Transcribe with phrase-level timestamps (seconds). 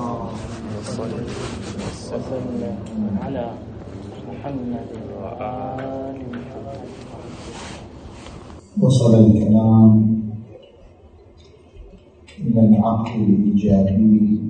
[0.00, 1.12] اللهم صل
[1.80, 3.44] وسلم على
[4.28, 6.80] محمد وآل محمد
[8.80, 9.92] وصل الكلام
[12.40, 14.40] إلى العقل الإيجابي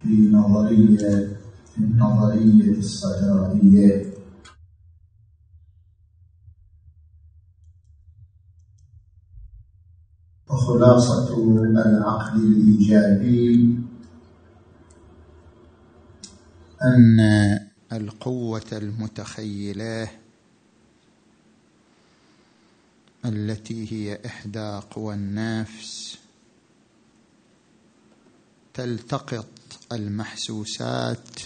[0.00, 1.28] في نظرية
[1.78, 4.02] النظرية الصدرائية
[10.58, 11.38] وخلاصة
[11.86, 13.78] العقل الإيجابي.
[16.82, 17.20] أن
[17.92, 20.10] القوة المتخيلة
[23.24, 26.18] التي هي إحدى قوى النفس
[28.74, 29.48] تلتقط
[29.92, 31.40] المحسوسات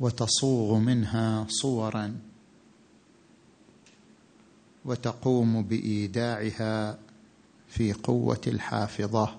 [0.00, 2.31] وتصوغ منها صورا.
[4.84, 6.98] وتقوم بإيداعها
[7.68, 9.38] في قوة الحافظة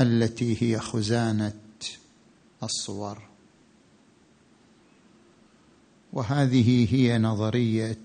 [0.00, 1.52] التي هي خزانة
[2.62, 3.22] الصور.
[6.12, 7.98] وهذه هي نظرية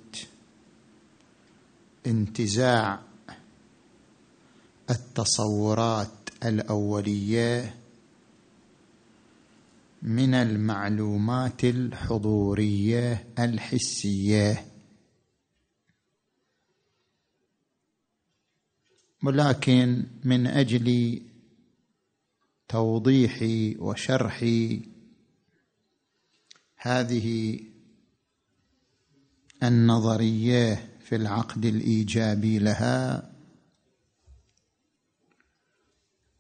[2.08, 3.00] انتزاع
[4.90, 6.10] التصورات
[6.46, 7.76] الأولية
[10.02, 14.73] من المعلومات الحضورية الحسية.
[19.24, 21.22] ولكن من أجل
[22.68, 23.40] توضيح
[23.80, 24.46] وشرح
[26.78, 27.60] هذه
[29.64, 33.32] النظرية في العقد الإيجابي لها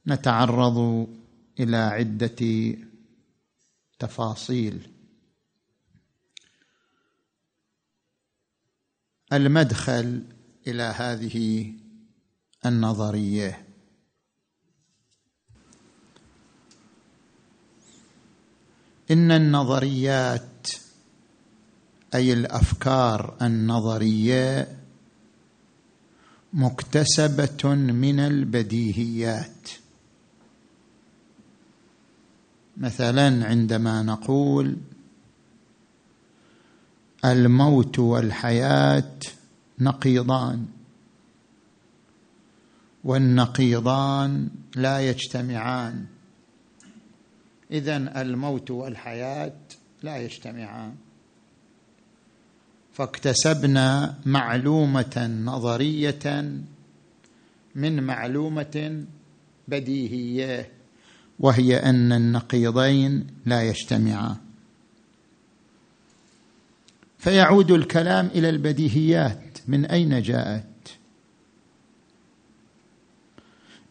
[0.08, 1.08] نتعرض
[1.59, 2.76] إلى عدة
[4.00, 4.89] تفاصيل.
[9.34, 10.23] المدخل
[10.67, 11.73] إلى هذه
[12.66, 13.66] النظرية.
[19.11, 20.67] إن النظريات
[22.15, 24.77] أي الأفكار النظرية
[26.54, 29.70] مكتسبة من البديهيات.
[32.77, 34.77] مثلا عندما نقول
[37.26, 39.20] الموت والحياة
[39.80, 40.65] نقيضان.
[43.03, 46.05] والنقيضان لا يجتمعان.
[47.71, 49.53] اذا الموت والحياة
[50.03, 50.95] لا يجتمعان.
[52.93, 56.53] فاكتسبنا معلومة نظرية
[57.75, 59.05] من معلومة
[59.67, 60.71] بديهية
[61.39, 64.35] وهي أن النقيضين لا يجتمعان.
[67.17, 69.58] فيعود الكلام إلى البديهيات.
[69.67, 70.73] من أين جاءت؟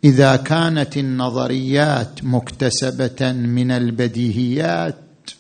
[0.04, 5.30] إذا كانت النظريات مكتسبة من البديهيات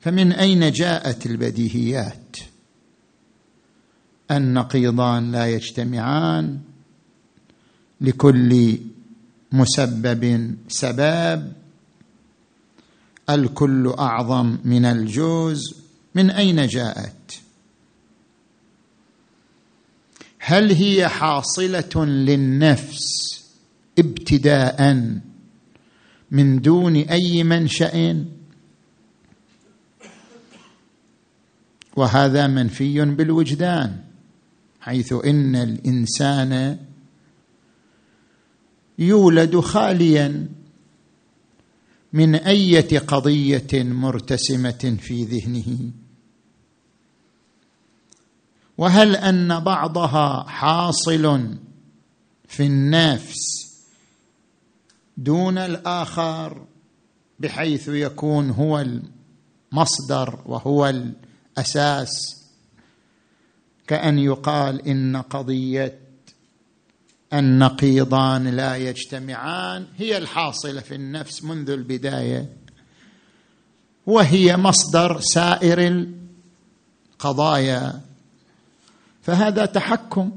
[0.00, 2.36] فمن أين جاءت البديهيات؟
[4.30, 6.58] النقيضان لا يجتمعان
[8.00, 8.78] لكل
[9.52, 11.52] مسبب سباب
[13.30, 15.74] الكل أعظم من الجوز.
[16.14, 17.41] من أين جاءت؟
[20.44, 22.98] هل هي حاصلة للنفس
[23.98, 24.94] ابتداء
[26.30, 28.24] من دون أي منشأ؟
[31.96, 33.96] وهذا منفي بالوجدان
[34.80, 36.78] حيث إن الإنسان
[38.98, 40.48] يولد خاليا
[42.12, 45.90] من أية قضية مرتسمة في ذهنه.
[48.82, 51.56] وهل أن بعضها حاصل
[52.48, 53.38] في النفس
[55.16, 56.66] دون الآخر
[57.38, 58.84] بحيث يكون هو
[59.72, 62.10] المصدر وهو الأساس؟
[63.86, 65.98] كأن يقال إن قضية
[67.32, 72.56] النقيضان لا يجتمعان هي الحاصلة في النفس منذ البداية
[74.06, 76.06] وهي مصدر سائر
[77.18, 78.11] القضايا.
[79.22, 80.32] فهذا تحكم.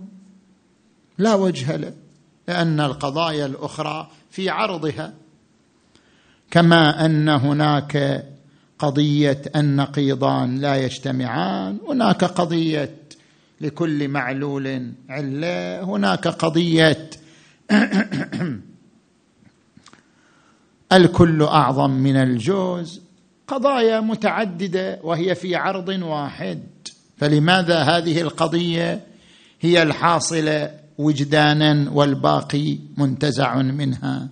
[1.17, 1.93] لا وجه له
[2.47, 5.13] لأن القضايا الأخرى في عرضها.
[6.51, 8.25] كما أن هناك
[8.79, 12.95] قضية النقيضان لا يجتمعان هناك قضية
[13.61, 17.09] لكل معلول علة هناك قضية
[20.93, 23.01] الكل أعظم من الجوز.
[23.47, 26.74] قضايا متعددة وهي في عرض واحد.
[27.17, 29.07] فلماذا هذه القضية
[29.61, 34.27] هي الحاصلة وجدانا والباقي منتزع منها؟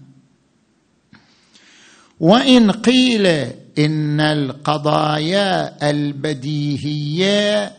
[2.20, 3.26] وإن قيل
[3.80, 7.72] إن القضايا البديهية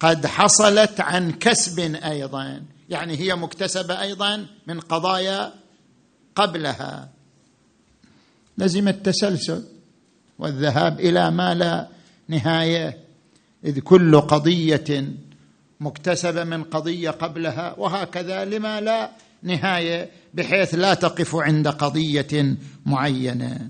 [0.00, 5.52] قد حصلت عن كسب أيضا يعني هي مكتسبة أيضا من قضايا
[6.34, 7.08] قبلها.
[8.58, 9.64] لزم التسلسل
[10.38, 11.88] والذهاب إلى ما لا
[12.28, 13.03] نهاية
[13.64, 15.04] إذ كل قضية
[15.80, 19.10] مكتسبة من قضية قبلها وهكذا لما لا
[19.42, 22.56] نهاية بحيث لا تقف عند قضية
[22.86, 23.68] معينة.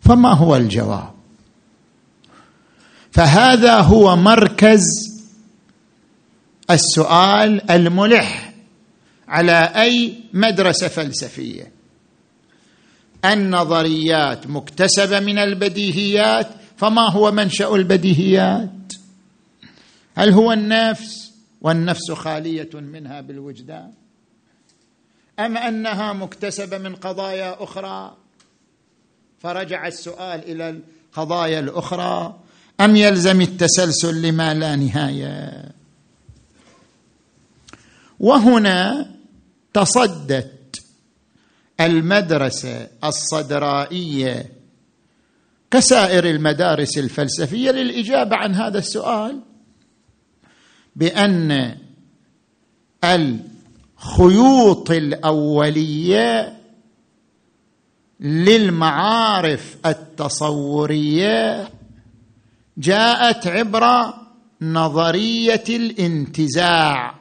[0.00, 1.14] فما هو الجواب؟
[3.10, 4.82] فهذا هو مركز
[6.70, 8.52] السؤال الملح
[9.28, 11.72] على أي مدرسة فلسفية.
[13.24, 18.70] النظريات مكتسبة من البديهيات فما هو منشأ البديهيات؟
[20.14, 23.92] هل هو النفس والنفس خالية منها بالوجدان؟
[25.38, 28.16] أم أنها مكتسبة من قضايا أخرى؟
[29.38, 30.80] فرجع السؤال إلى
[31.16, 32.40] القضايا الأخرى.
[32.80, 35.64] أم يلزم التسلسل لما لا نهاية؟
[38.20, 39.10] وهنا
[39.74, 40.82] تصدت
[41.80, 44.52] المدرسة الصدرائية
[45.70, 49.40] كسائر المدارس الفلسفية للإجابة عن هذا السؤال.
[50.96, 51.78] بأن
[53.04, 56.58] الخيوط الأولية
[58.20, 61.68] للمعارف التصورية
[62.78, 64.14] جاءت عبر
[64.60, 67.14] نظرية الانتزاع.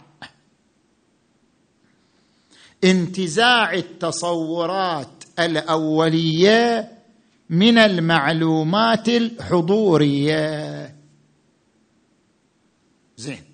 [2.84, 6.92] انتزاع التصورات الأولية
[7.50, 10.96] من المعلومات الحضورية.
[13.18, 13.53] زين.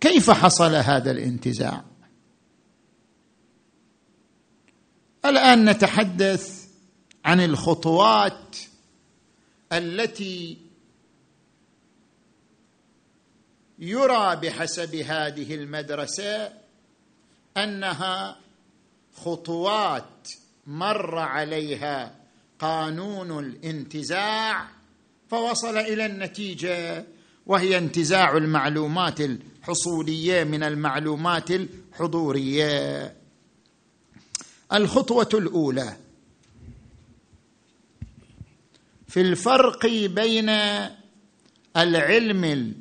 [0.00, 1.84] كيف حصل هذا الانتزاع؟
[5.24, 6.68] الآن نتحدث
[7.24, 8.56] عن الخطوات
[9.72, 10.58] التي
[13.78, 16.52] يرى بحسب هذه المدرسة
[17.56, 18.36] أنها
[19.14, 20.28] خطوات
[20.66, 22.14] مر عليها
[22.58, 24.68] قانون الانتزاع
[25.30, 27.04] فوصل إلى النتيجة
[27.48, 33.14] وهي انتزاع المعلومات الحصولية من المعلومات الحضورية.
[34.72, 35.96] الخطوة الأولى.
[39.06, 40.48] في الفرق بين
[41.76, 42.74] العلم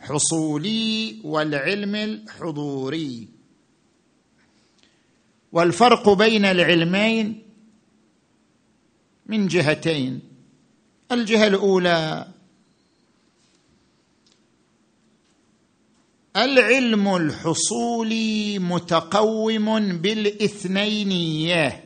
[0.00, 3.28] الحصولي والعلم الحضوري.
[5.52, 7.42] والفرق بين العلمين
[9.26, 10.20] من جهتين.
[11.12, 12.28] الجهة الأولى
[16.36, 21.84] العلم الحصولي متقوم بالاثنينيه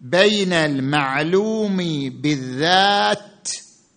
[0.00, 1.76] بين المعلوم
[2.10, 3.48] بالذات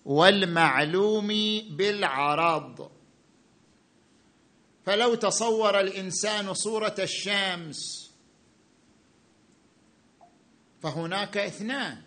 [0.06, 1.28] والمعلوم
[1.70, 2.90] بالعرض.
[4.86, 8.12] فلو تصور الإنسان صورة الشمس
[10.82, 12.02] فهناك اثنان.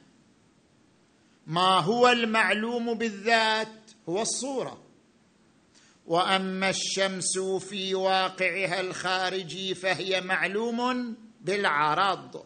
[1.46, 4.87] ما هو المعلوم بالذات؟ هو الصورة.
[6.08, 12.44] وأما الشمس في واقعها الخارجي فهي معلوم بالعرض.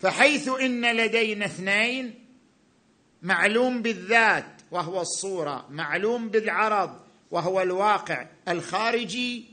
[0.00, 2.14] فحيث إن لدينا اثنين
[3.22, 9.44] معلوم بالذات وهو الصورة معلوم بالعرض وهو الواقع الخارجي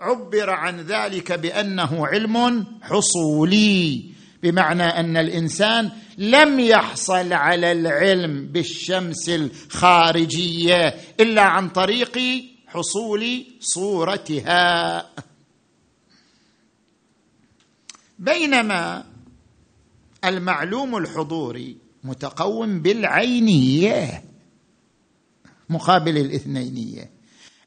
[0.00, 4.04] عبر عن ذلك بأنه علم حصولي.
[4.42, 12.18] بمعنى أن الإنسان لم يحصل على العلم بالشمس الخارجية إلا عن طريق
[12.66, 15.06] حصول صورتها.
[18.18, 19.04] بينما
[20.24, 24.24] المعلوم الحضوري متقوم بالعينية
[25.68, 27.10] مقابل الاثنينية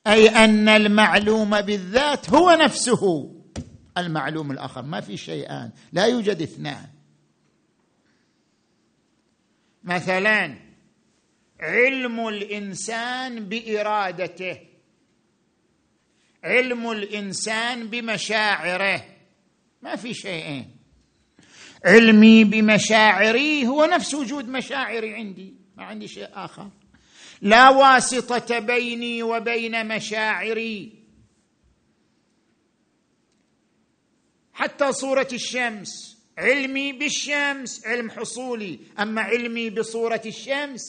[0.07, 3.34] أي أن المعلوم بالذات هو نفسه.
[3.97, 4.81] المعلوم الآخر.
[4.81, 5.71] ما في شيئان.
[5.93, 6.87] لا يوجد اثنان.
[9.83, 10.57] مثلا
[11.59, 14.59] علم الإنسان بإرادته.
[16.43, 19.05] علم الإنسان بمشاعره.
[19.81, 20.75] ما في شيئين.
[21.85, 25.53] علمي بمشاعري هو نفس وجود مشاعري عندي.
[25.77, 26.69] ما عندي شيء آخر.
[27.41, 31.04] لا واسطة بيني وبين مشاعري.
[34.55, 36.17] حتى صورة الشمس.
[36.37, 38.79] علمي بالشمس علم حصولي.
[38.99, 40.81] أما علمي بصورة الشمس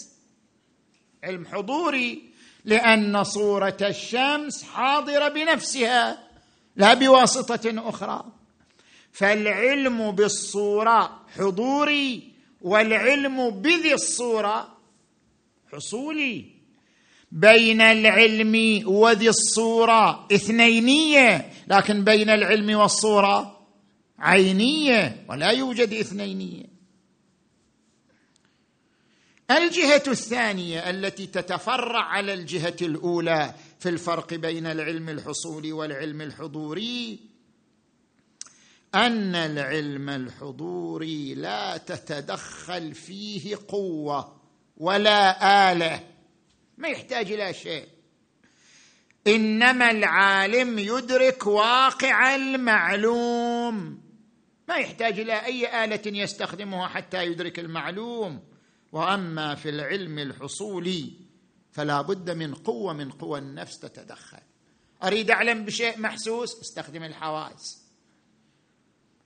[1.25, 2.23] علم حضوري.
[2.65, 6.19] لأن صورة الشمس حاضرة بنفسها
[6.77, 8.25] لا بواسطة أخرى.
[9.13, 14.77] فالعلم بالصورة حضوري والعلم بذي الصورة
[15.73, 16.45] حصولي.
[17.33, 23.56] بين العلم وذي الصورة اثنينية لكن بين العلم والصورة
[24.19, 26.77] عينية ولا يوجد اثنينية.
[29.51, 37.21] الجهة الثانية التي تتفرع على الجهة الأولى في الفرق بين العلم الحصولي والعلم الحضوري
[38.95, 44.41] أن العلم الحضوري لا تتدخل فيه قوة
[44.77, 46.01] ولا آلة.
[46.79, 47.87] ما يحتاج إلى شيء.
[49.27, 54.06] إنما العالم يدرك واقع المعلوم.
[54.69, 58.43] ما يحتاج إلى أي آلة يستخدمها حتى يدرك المعلوم.
[58.93, 61.13] وأما في العلم الحصولي
[61.73, 64.39] فلا بد من قوة من قوى النفس تتدخل.
[65.03, 67.83] أريد أعلم بشيء محسوس؟ استخدم الحواس.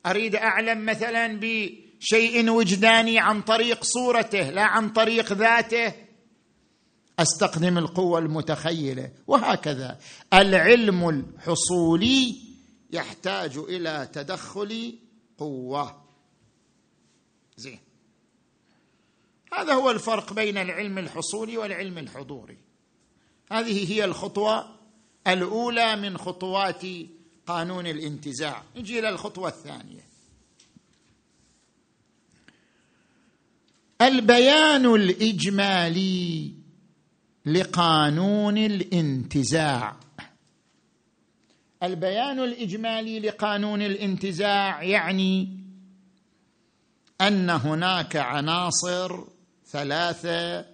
[0.06, 5.92] أريد أعلم مثلا بشيء وجداني عن طريق صورته لا عن طريق ذاته.
[7.18, 9.11] أستخدم القوة المتخيلة.
[9.26, 9.99] وهكذا.
[10.35, 12.37] العلم الحصولي
[12.92, 14.99] يحتاج إلى تدخل
[15.40, 16.02] قوة.
[17.56, 17.78] زين.
[19.52, 22.59] هذا هو الفرق بين العلم الحصولي والعلم الحضوري.
[23.52, 24.76] هذه هي الخطوة
[25.26, 26.82] الأولى من خطوات
[27.47, 28.62] قانون الانتزاع.
[28.76, 30.11] نجي إلى الخطوة الثانية.
[34.02, 36.54] البيان الإجمالي
[37.47, 39.97] لقانون الانتزاع.
[41.83, 45.59] البيان الإجمالي لقانون الانتزاع يعني
[47.21, 49.25] أن هناك عناصر
[49.67, 50.67] ثلاثة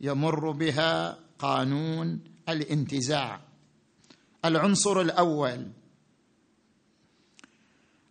[0.00, 3.40] يمر بها قانون الانتزاع.
[4.44, 5.66] العنصر الأول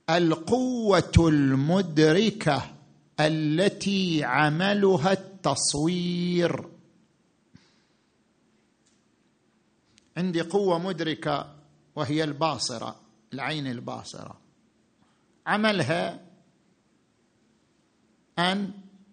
[0.10, 2.72] القوة المدركة
[3.20, 6.70] التي عملها التصوير.
[10.18, 11.56] عندي قوة مدركة
[11.98, 12.96] وهي الباصرة
[13.34, 14.39] العين الباصرة.
[15.48, 16.20] عملها
[18.39, 18.72] أن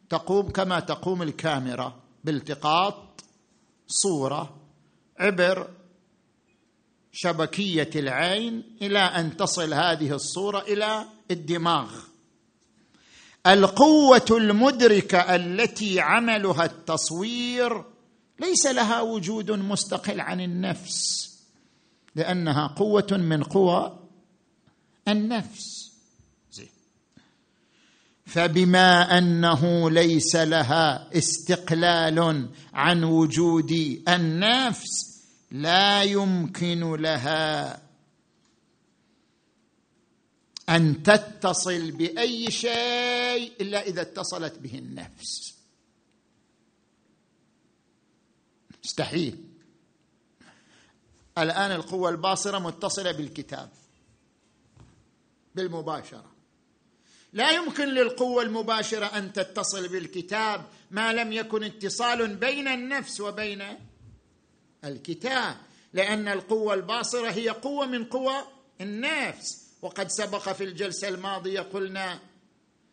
[0.08, 3.24] تقوم كما تقوم الكاميرا بالتقاط
[3.86, 4.56] صورة
[5.18, 5.68] عبر
[7.12, 11.90] شبكية العين إلى أن تصل هذه الصورة إلى الدماغ.
[13.46, 17.84] القوة المدركة التي عملها التصوير
[18.40, 21.33] ليس لها وجود مستقل عن النفس.
[22.14, 23.98] لأنها قوة من قوى
[25.08, 25.94] النفس.
[28.26, 37.82] فبما أنه ليس لها استقلال عن وجود النفس لا يمكن لها
[40.68, 45.54] أن تتصل بأي شيء إلا إذا اتصلت به النفس.
[48.84, 49.43] مستحيل.
[51.38, 53.70] الآن القوة الباصرة متصلة بالكتاب
[55.54, 56.34] بالمباشرة.
[57.32, 63.64] لا يمكن للقوة المباشرة أن تتصل بالكتاب ما لم يكن اتصال بين النفس وبين
[64.84, 65.56] الكتاب
[65.92, 68.34] لأن القوة الباصرة هي قوة من قوى
[68.80, 69.64] النفس.
[69.82, 72.18] وقد سبق في الجلسة الماضية قلنا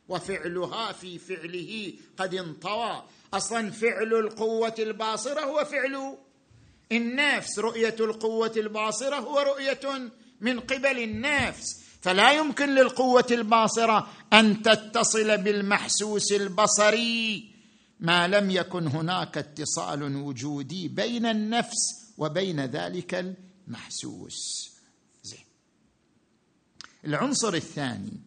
[0.09, 3.03] وفعلها في فعله قد انطوى.
[3.33, 6.17] أصلا فعل القوة الباصرة هو فعل
[6.91, 11.81] النفس رؤية القوة الباصرة هو رؤية من قبل النفس.
[12.01, 17.51] فلا يمكن للقوة الباصرة أن تتصل بالمحسوس البصري.
[17.99, 23.35] ما لم يكن هناك اتصال وجودي بين النفس وبين ذلك
[23.67, 24.71] المحسوس.
[25.23, 25.45] زين.
[27.05, 28.19] العنصر الثاني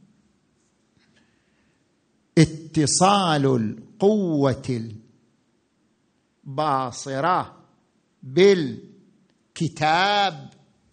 [2.38, 4.90] اتصال القوة
[6.47, 7.63] الباصرة.
[8.24, 10.14] بالكتاب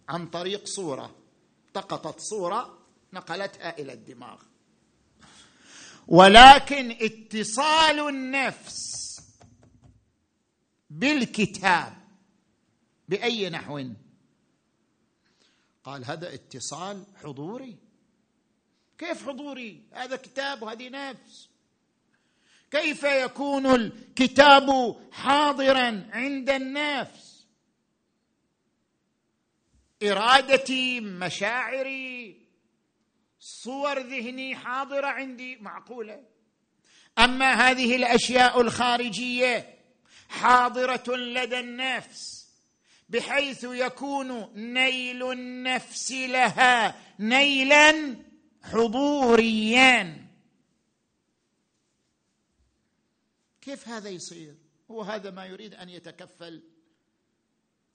[0.08, 1.16] عن طريق صورة.
[1.66, 2.78] التقطت صورة
[3.12, 4.42] نقلتها إلى الدماغ.
[6.08, 9.20] ولكن اتصال النفس
[10.90, 11.96] بالكتاب
[13.08, 13.84] بأي نحو؟
[15.84, 17.78] قال هذا اتصال حضوري.
[18.98, 21.48] كيف حضوري؟ هذا كتاب وهذه نفس.
[22.72, 27.46] كيف يكون الكتاب حاضرا عند النفس؟
[30.02, 32.42] إرادتي مشاعري
[33.38, 36.20] صور ذهني حاضرة عندي معقولة؟
[37.18, 39.78] أما هذه الأشياء الخارجية
[40.28, 42.48] حاضرة لدى النفس
[43.08, 48.16] بحيث يكون نيل النفس لها نيلا
[48.62, 50.31] حضوريا.
[53.62, 54.54] كيف هذا يصير؟
[54.90, 56.62] هو هذا ما يريد أن يتكفل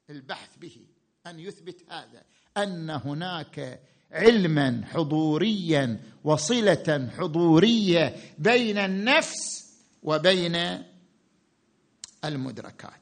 [0.09, 0.87] البحث به
[1.27, 2.23] أن يثبت هذا
[2.57, 3.81] أن هناك
[4.11, 9.67] علما حضوريا وصلة حضورية بين النفس
[10.03, 10.83] وبين
[12.25, 13.01] المدركات.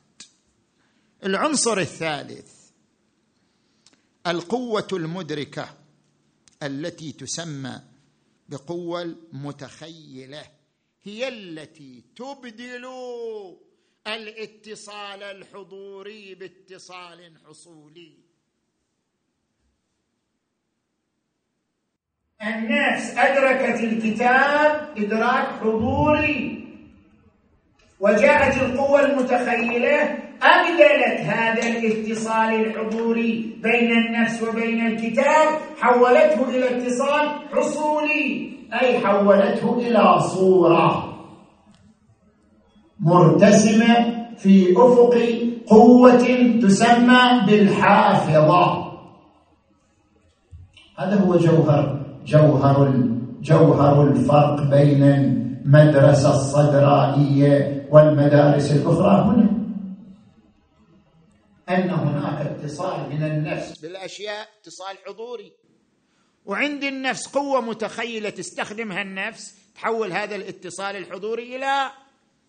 [1.24, 2.51] العنصر الثالث
[4.27, 5.77] القوة المدركة
[6.63, 7.81] التي تسمى
[8.50, 10.54] بقوة المتخيلة.
[11.05, 12.85] هي التي تبدل
[14.07, 18.13] الاتصال الحضوري باتصال حصولي.
[22.41, 26.65] الناس أدركت الكتاب إدراك حضوري
[28.00, 38.54] وجاءت القوه المتخيلة أبدلت هذا الاتصال الحضوري بين النفس وبين الكتاب حولته إلى اتصال حصولي.
[38.74, 41.15] أي حولته إلى صورة
[43.00, 45.15] مرتسمة في أفق
[45.67, 46.25] قوة
[46.62, 48.86] تسمى بالحافظة.
[50.98, 52.93] هذا هو جوهر جوهر
[53.41, 59.22] جوهر الفرق بين المدرسة الصدرائية والمدارس الأخرى.
[59.22, 59.50] هنا
[61.69, 63.81] أن هناك اتصال من النفس.
[63.81, 65.64] بالأشياء اتصال حضوري.
[66.45, 71.91] وعند النفس قوة متخيلة تستخدمها النفس تحول هذا الاتصال الحضوري إلى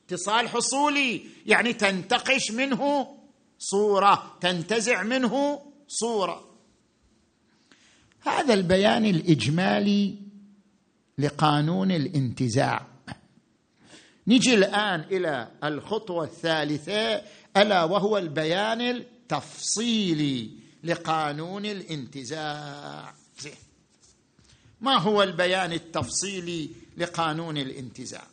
[0.06, 1.22] اتصال حصولي.
[1.46, 3.08] يعني تنتقش منه
[3.58, 6.50] صورة تنتزع منه صورة.
[8.20, 10.18] هذا البيان الإجمالي
[11.18, 12.86] لقانون الانتزاع.
[14.26, 17.22] نجي الآن إلى الخطوة الثالثة
[17.56, 20.50] ألا وهو البيان التفصيلي
[20.84, 23.14] لقانون الانتزاع.
[23.38, 23.65] زين.
[24.80, 28.26] ما هو البيان التفصيلي لقانون الانتزاع؟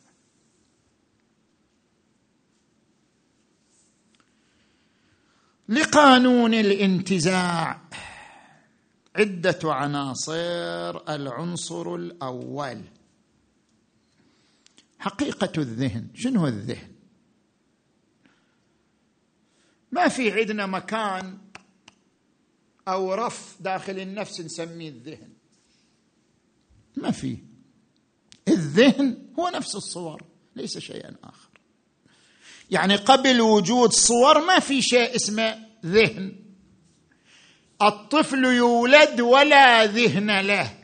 [5.70, 7.82] لقانون الانتزاع
[9.16, 12.82] عدة عناصر العنصر الأول.
[15.00, 16.08] حقيقة الذهن.
[16.16, 16.94] شنو الذهن؟
[19.92, 21.38] ما في عندنا مكان
[22.88, 25.33] أو رف داخل النفس نسميه الذهن.
[26.96, 27.38] ما في.
[28.48, 30.24] الذهن هو نفس الصور
[30.56, 31.50] ليس شيئا آخر.
[32.72, 36.36] يعني قبل وجود صور ما في شيء اسمه ذهن.
[37.82, 40.80] الطفل يولد ولا ذهن له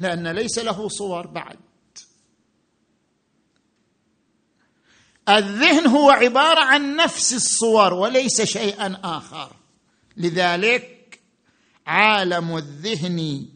[0.00, 1.58] لأن ليس له صور بعد.
[5.28, 9.56] الذهن هو عبارة عن نفس الصور وليس شيئا آخر.
[10.16, 11.20] لذلك
[11.86, 13.48] عالم الذهن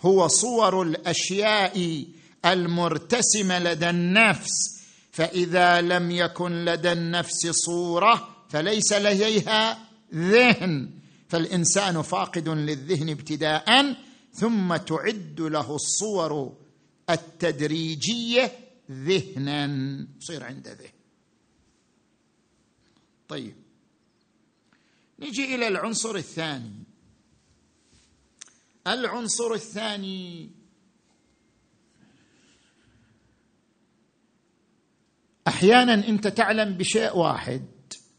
[0.00, 2.04] هو صور الأشياء
[2.44, 4.80] المرتسمة لدى النفس
[5.12, 9.78] فإذا لم يكن لدى النفس صورة فليس لديها
[10.14, 10.90] ذهن
[11.28, 13.96] فالإنسان فاقد للذهن ابتداء
[14.32, 16.56] ثم تعد له الصور
[17.10, 18.52] التدريجية
[18.90, 19.64] ذهنا
[20.20, 20.92] يصير عنده ذهن.
[23.28, 23.54] طيب
[25.18, 26.72] نجي إلى العنصر الثاني.
[28.86, 30.50] العنصر الثاني.
[35.48, 37.64] أحيانا أنت تعلم بشيء واحد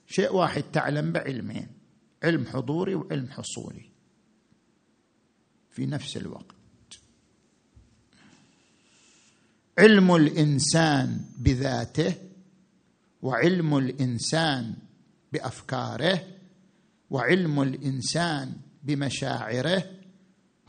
[0.07, 1.67] شيء واحد تعلم بعلمين
[2.23, 3.91] علم حضوري وعلم حصولي
[5.69, 6.55] في نفس الوقت.
[9.77, 12.15] علم الإنسان بذاته
[13.21, 14.75] وعلم الإنسان
[15.33, 16.27] بأفكاره
[17.09, 20.00] وعلم الإنسان بمشاعره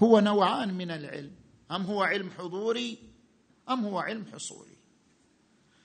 [0.03, 1.33] هو نوعان من العلم
[1.71, 2.99] أم هو علم حضوري
[3.69, 4.77] أم هو علم حصولي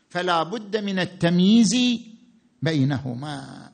[0.10, 1.75] فلا بد من التمييز
[2.62, 3.73] بينهما.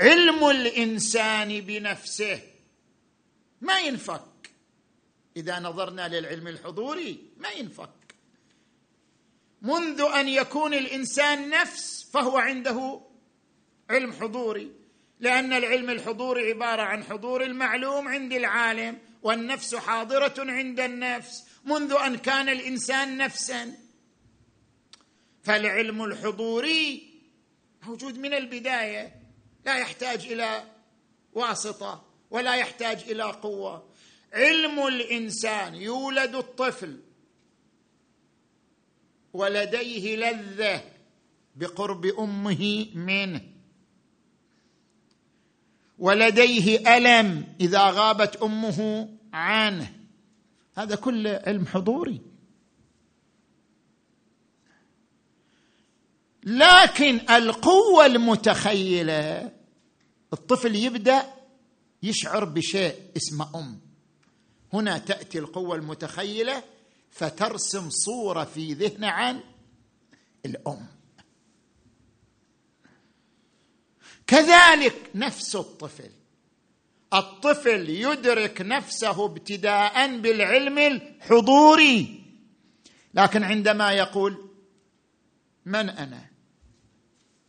[0.00, 2.42] علم الإنسان بنفسه
[3.60, 4.50] ما ينفك.
[5.36, 8.14] إذا نظرنا للعلم الحضوري ما ينفك.
[9.62, 13.00] منذ أن يكون الإنسان نفس فهو عنده
[13.90, 14.79] علم حضوري.
[15.20, 22.16] لأن العلم الحضوري عبارة عن حضور المعلوم عند العالم والنفس حاضرة عند النفس منذ أن
[22.16, 23.74] كان الإنسان نفسا.
[25.42, 27.10] فالعلم الحضوري
[27.82, 29.14] موجود من البداية
[29.66, 30.64] لا يحتاج إلى
[31.32, 33.90] واسطة ولا يحتاج إلى قوة.
[34.32, 37.00] علم الإنسان يولد الطفل.
[39.32, 40.82] ولديه لذة
[41.56, 43.49] بقرب أمه منه.
[46.00, 49.92] ولديه ألم إذا غابت أمه عنه.
[50.76, 52.20] هذا كله علم حضوري.
[56.44, 59.52] لكن القوة المتخيلة
[60.32, 61.34] الطفل يبدأ
[62.02, 63.80] يشعر بشيء اسمه أم.
[64.72, 66.62] هنا تأتي القوة المتخيلة
[67.10, 69.40] فترسم صورة في ذهنه عن
[70.46, 70.86] الأم.
[74.30, 76.10] كذلك نفس الطفل.
[77.14, 82.20] الطفل يدرك نفسه ابتداء بالعلم الحضوري.
[83.14, 84.50] لكن عندما يقول
[85.66, 86.26] من أنا؟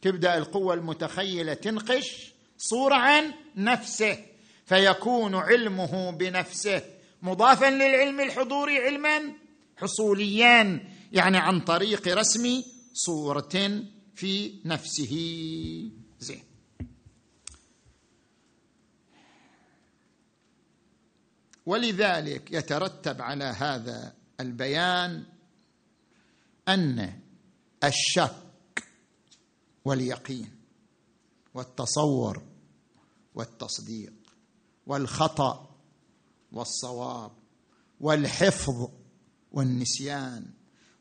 [0.02, 4.18] تبدأ القوة المتخيلة تنقش صورة عن نفسه
[4.66, 6.82] فيكون علمه بنفسه
[7.22, 9.34] مضافا للعلم الحضوري علما
[9.78, 12.64] حصوليا يعني عن طريق رسم
[12.94, 13.84] صورة
[14.16, 15.14] في نفسه.
[16.20, 16.51] زين.
[21.66, 25.24] ولذلك يترتب على هذا البيان
[26.68, 27.20] أن
[27.84, 28.84] الشك
[29.86, 30.50] واليقين
[31.54, 32.44] والتصور
[33.36, 34.14] والتصديق
[34.88, 35.76] والخطأ
[36.52, 37.32] والصواب
[38.00, 38.90] والحفظ
[39.52, 40.46] والنسيان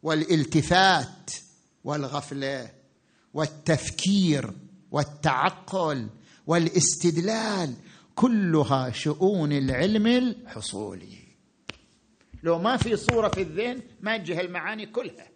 [0.03, 1.31] والالتفات
[1.85, 2.71] والغفلة
[3.35, 4.55] والتفكير
[4.91, 6.09] والتعقل
[6.47, 7.75] والاستدلال
[8.21, 11.19] كلها شؤون العلم الحصولي.
[12.43, 15.29] لو ما في صورة في الذهن ما تجي المعاني كلها.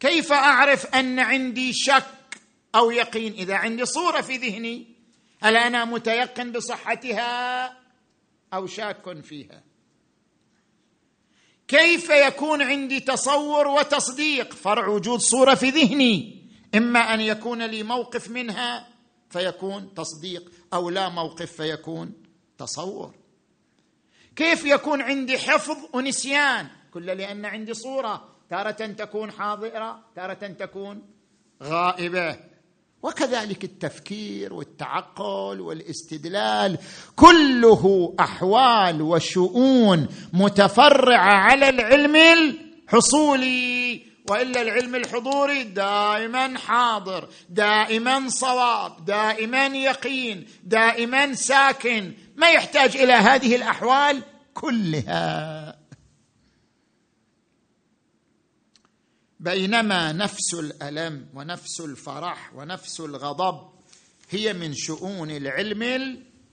[0.00, 2.40] كيف أعرف أن عندي شك
[2.74, 4.86] أو يقين؟ إذا عندي صورة في ذهني
[5.42, 7.64] هل أنا متيقن بصحتها
[8.54, 9.62] أو شاك فيها؟
[11.68, 16.42] كيف يكون عندي تصور وتصديق؟ فرع وجود صورة في ذهني.
[16.74, 18.88] إما أن يكون لي موقف منها
[19.30, 20.61] فيكون تصديق.
[20.74, 22.12] أو لا موقف فيكون
[22.58, 23.14] تصور.
[24.36, 28.28] كيف يكون عندي حفظ ونسيان؟ كل لأن عندي صورة.
[28.50, 31.02] تارة تكون حاضرة تارة تكون
[31.62, 32.36] غائبة.
[33.02, 36.78] وكذلك التفكير والتعقل والاستدلال.
[37.16, 44.11] كله أحوال وشؤون متفرعة على العلم الحصولي.
[44.30, 52.14] وإلا العلم الحضوري دائما حاضر دائما صواب دائما يقين دائما ساكن.
[52.36, 54.22] ما يحتاج إلى هذه الأحوال
[54.54, 55.78] كلها.
[59.40, 63.72] بينما نفس الألم ونفس الفرح ونفس الغضب
[64.30, 65.82] هي من شؤون العلم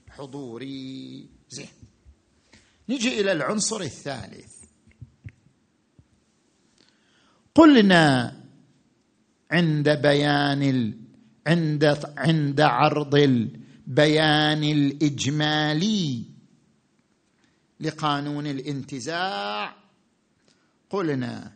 [0.08, 1.28] الحضوري.
[1.50, 1.68] زين.
[2.88, 4.59] نجي إلى العنصر الثالث.
[7.54, 8.36] قلنا
[9.50, 10.94] عند بيان ال...
[11.46, 16.24] عند عند عرض البيان الإجمالي
[17.80, 19.76] لقانون الانتزاع
[20.90, 21.52] قلنا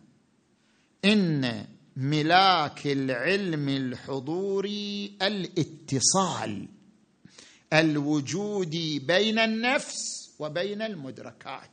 [1.04, 6.68] إن ملاك العلم الحضوري الاتصال
[7.72, 11.70] الوجودي بين النفس وبين المدركات.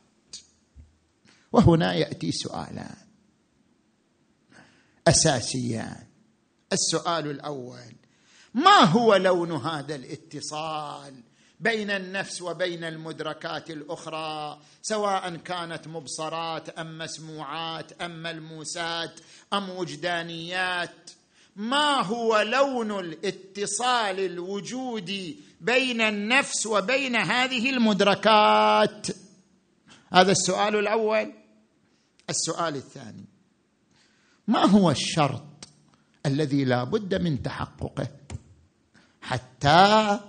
[1.52, 2.96] وهنا يأتي سؤالان
[5.08, 6.06] أساسيان.
[6.72, 7.94] السؤال الأول
[8.54, 11.14] ما هو لون هذا الاتصال
[11.60, 19.20] بين النفس وبين المدركات الأخرى؟ سواء كانت مبصرات أم مسموعات أم ملموسات
[19.52, 21.10] أم وجدانيات.
[21.56, 29.06] ما هو لون الاتصال الوجودي بين النفس وبين هذه المدركات؟
[30.12, 31.32] هذا السؤال الأول.
[32.30, 33.31] السؤال الثاني
[34.52, 35.68] ما هو الشرط
[36.26, 38.08] الذي لا بد من تحققه
[39.20, 40.20] حتى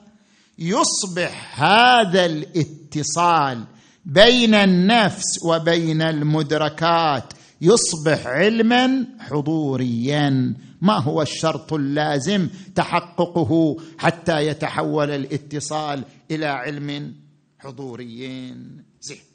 [0.60, 3.64] يصبح هذا الاتصال
[4.06, 10.56] بين النفس وبين المدركات يصبح علما حضوريا.
[10.82, 17.16] ما هو الشرط اللازم تحققه حتى يتحول الاتصال إلى علم
[17.60, 18.56] حضوري؟
[19.02, 19.33] زين.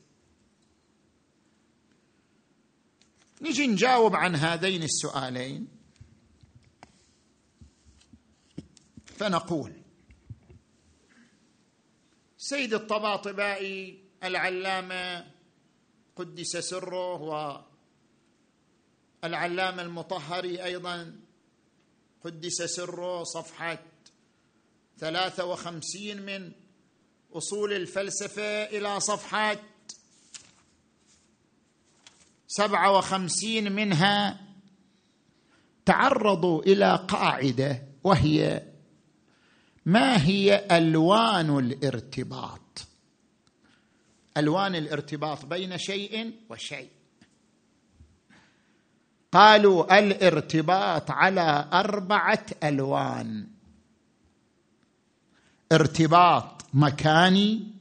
[3.41, 5.69] نجي نجاوب عن هذين السؤالين.
[9.07, 9.73] فنقول
[12.37, 15.27] سيد الطباطبائي العلامة
[16.17, 17.23] قدس سره
[19.23, 21.21] والعلامة المطهري أيضا
[22.25, 23.79] قدس سره صفحة
[24.99, 26.53] ثلاثة وخمسين من
[27.33, 29.57] أصول الفلسفة إلى صفحة
[32.49, 34.41] سبعة وخمسين منها
[35.85, 38.63] تعرضوا إلى قاعدة وهي
[39.87, 42.61] ما هي ألوان الارتباط؟
[44.37, 46.91] ألوان الارتباط بين شيء وشيء.
[49.33, 53.47] قالوا الارتباط على أربعة ألوان.
[55.73, 57.73] ارتباط مكاني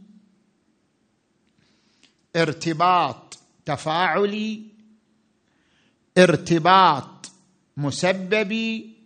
[2.35, 3.36] ارتباط
[3.67, 4.63] تفاعلي
[6.17, 7.31] ارتباط
[7.77, 8.97] مسببي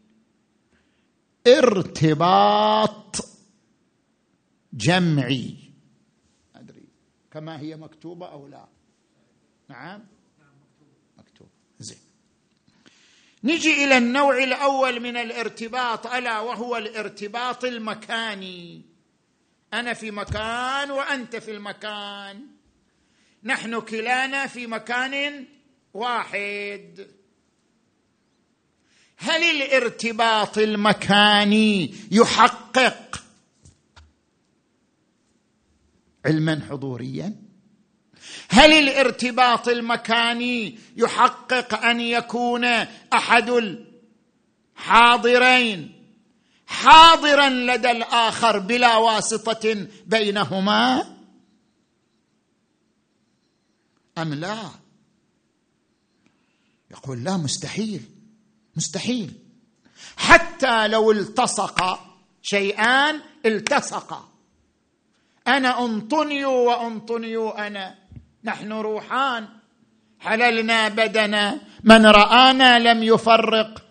[1.48, 3.28] ارتباط
[4.74, 5.56] جمعي.
[6.56, 6.84] أدري
[7.32, 8.66] كما هي مكتوبة أو لا.
[9.70, 10.04] نعم؟
[11.18, 11.48] مكتوب.
[11.80, 11.98] زين.
[13.44, 18.82] نجي إلى النوع الأول من الارتباط ألا وهو الارتباط المكاني.
[19.74, 22.61] أنا في مكان وأنت في المكان.
[23.44, 25.46] نحن كلانا في مكان
[25.94, 27.08] واحد.
[29.18, 33.24] هل الارتباط المكاني يحقق
[36.26, 37.36] علما حضوريا؟
[38.50, 42.66] هل الارتباط المكاني يحقق أن يكون
[43.14, 43.78] أحد
[44.78, 46.02] الحاضرين
[46.68, 51.11] حاضرا لدى الآخر بلا واسطة بينهما؟
[54.18, 54.70] أم لا؟
[56.92, 58.02] يقول لا مستحيل
[58.76, 59.34] مستحيل.
[60.18, 62.00] حتى لو التصق
[62.42, 64.30] شيئان التصقا
[65.48, 67.96] أنا انطنيو وانطنيو أنا.
[68.44, 69.48] نحن روحان.
[70.20, 71.62] حللنا بدنا.
[71.84, 73.86] من رآنا لم يفرق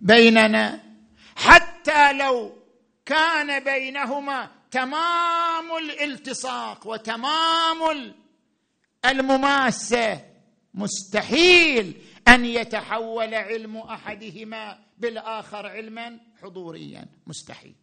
[0.00, 0.80] بيننا.
[1.36, 2.52] حتى لو
[3.06, 7.90] كان بينهما تمام الالتصاق وتمام
[9.04, 10.28] المماسة.
[10.74, 17.06] مستحيل أن يتحول علم أحدهما بالآخر علما حضوريا.
[17.26, 17.74] مستحيل.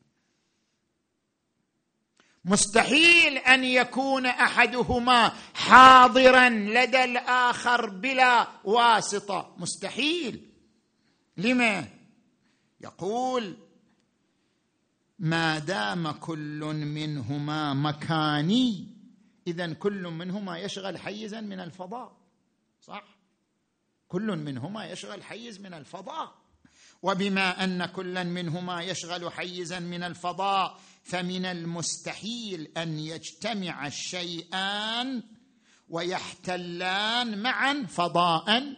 [2.46, 9.56] مستحيل أن يكون أحدهما حاضرا لدى الآخر بلا واسطة.
[9.58, 10.50] مستحيل.
[11.38, 11.88] لما؟
[12.82, 13.58] يقول
[15.20, 18.95] ما دام كل منهما مكاني
[19.48, 22.18] اذا كل منهما يشغل حيزا من الفضاء.
[22.82, 23.04] صح؟
[24.08, 26.36] كل منهما يشغل حيز من الفضاء.
[27.02, 35.24] وبما أن كلا منهما يشغل حيزا من الفضاء فمن المستحيل أن يجتمع الشيئان
[35.90, 38.76] ويحتلان معا فضاء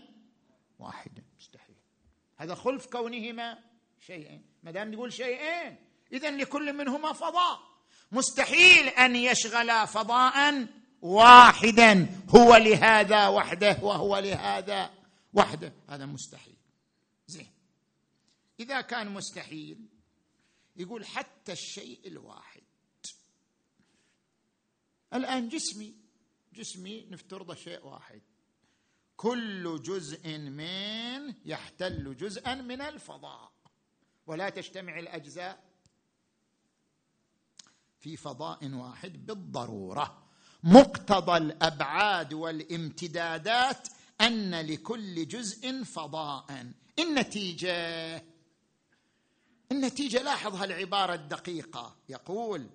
[0.80, 1.24] واحدا.
[1.38, 1.76] مستحيل.
[2.38, 3.60] هذا خلف كونهما
[4.00, 4.46] شيئين.
[4.64, 5.76] ما دام نقول شيئين
[6.14, 7.67] اذا لكل منهما فضاء.
[8.12, 10.68] مستحيل أن يشغلا فضاء
[11.02, 12.20] واحدا.
[12.30, 14.94] هو لهذا وحده وهو لهذا
[15.34, 15.74] وحده.
[15.90, 16.56] هذا مستحيل.
[17.28, 17.52] زين.
[18.60, 19.86] إذا كان مستحيل
[20.76, 22.62] يقول حتى الشيء الواحد.
[25.14, 25.96] الآن جسمي
[26.54, 28.22] جسمي نفترضه شيء واحد.
[29.18, 33.52] كل جزء من يحتل جزءا من الفضاء.
[34.28, 35.67] ولا تجتمع الأجزاء
[38.00, 40.24] في فضاء واحد بالضرورة.
[40.64, 43.88] مقتضى الأبعاد والامتدادات
[44.22, 46.72] أن لكل جزء فضاء.
[47.00, 48.24] النتيجه
[49.72, 51.96] النتيجه لاحظ هالعبارة الدقيقة.
[52.10, 52.70] يقول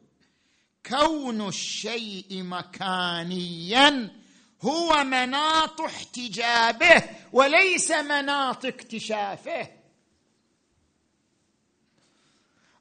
[0.87, 4.23] كون الشيء مكانيا
[4.63, 9.69] هو مناط احتجابه وليس مناط اكتشافه.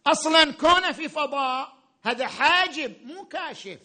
[0.07, 3.79] أصلا كونه في فضاء هذا حاجب مو كاشف.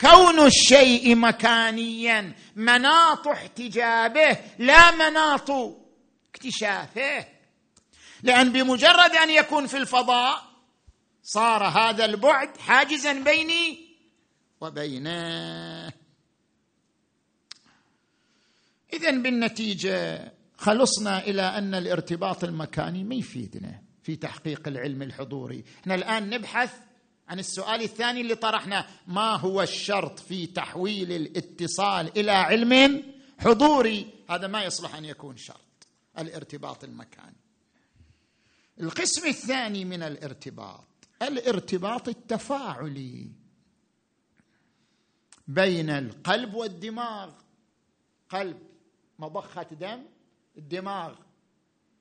[0.00, 5.50] كون الشيء مكانيا مناط احتجابه لا مناط
[6.34, 7.26] اكتشافه.
[8.22, 10.50] لأن بمجرد أن يكون في الفضاء
[11.22, 13.96] صار هذا البعد حاجزا بيني
[14.60, 15.92] وبينه.
[18.92, 25.64] اذا بالنتيجة خلصنا إلى أن الارتباط المكاني ما يفيدنا في تحقيق العلم الحضوري.
[25.80, 26.89] إحنا الآن نبحث
[27.30, 33.02] عن السؤال الثاني اللي طرحناه ما هو الشرط في تحويل الاتصال إلى علم
[33.38, 35.86] حضوري؟ هذا ما يصلح أن يكون شرط
[36.18, 37.36] الارتباط المكاني.
[38.80, 40.84] القسم الثاني من الارتباط
[41.22, 43.30] الارتباط التفاعلي
[45.48, 47.30] بين القلب والدماغ.
[48.28, 48.58] قلب
[49.18, 50.04] مضخة دم
[50.58, 51.14] الدماغ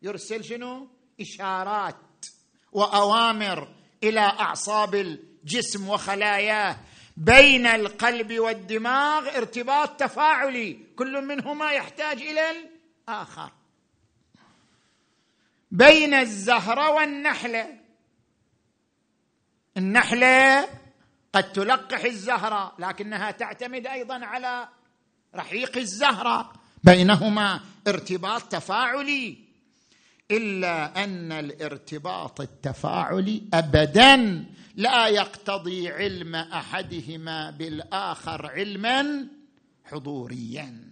[0.01, 0.87] يرسل شنو؟
[1.21, 2.25] إشارات
[2.71, 6.77] وأوامر إلى أعصاب الجسم وخلاياه
[7.17, 13.51] بين القلب والدماغ ارتباط تفاعلي كل منهما يحتاج إلى الآخر.
[15.71, 17.79] بين الزهرة والنحله
[19.77, 20.69] النحله
[21.35, 24.67] قد تلقح الزهرة لكنها تعتمد أيضا على
[25.35, 26.53] رحيق الزهرة.
[26.83, 29.48] بينهما ارتباط تفاعلي.
[30.31, 39.27] إلا أن الارتباط التفاعلي ابدا لا يقتضي علم أحدهما بالآخر علما
[39.85, 40.91] حضوريا.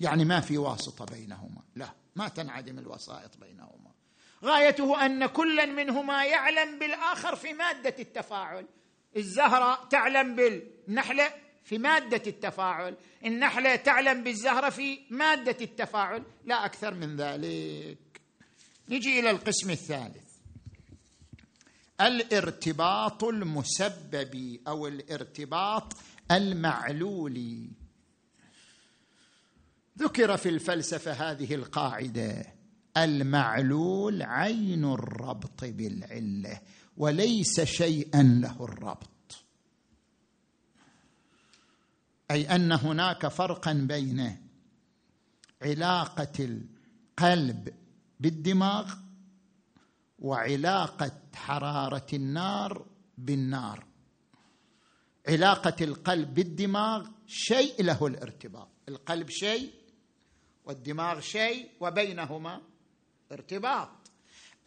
[0.00, 1.62] يعني ما في واسطة بينهما.
[1.76, 3.90] لا ما تنعدم الوسائط بينهما.
[4.44, 8.66] غايته أن كلا منهما يعلم بالآخر في مادة التفاعل.
[9.16, 11.30] الزهرة تعلم بالنحلة
[11.64, 12.96] في مادة التفاعل.
[13.24, 16.22] النحلة تعلم بالزهرة في مادة التفاعل.
[16.44, 18.05] لا أكثر من ذلك.
[18.88, 20.26] نجي إلى القسم الثالث.
[22.00, 25.92] الارتباط المسبب أو الارتباط
[26.30, 27.68] المعلولي
[29.98, 32.46] ذكر في الفلسفة هذه القاعدة
[32.96, 36.60] المعلول عين الربط بالعلة
[36.96, 39.44] وليس شيئا له الربط.
[42.30, 44.36] أي أن هناك فرقا بين
[45.62, 47.85] علاقة القلب
[48.20, 48.94] بالدماغ
[50.18, 52.86] وعلاقة حرارة النار
[53.18, 53.84] بالنار.
[55.28, 58.68] علاقة القلب بالدماغ شيء له الارتباط.
[58.88, 59.70] القلب شيء
[60.64, 62.60] والدماغ شيء وبينهما
[63.32, 63.88] ارتباط.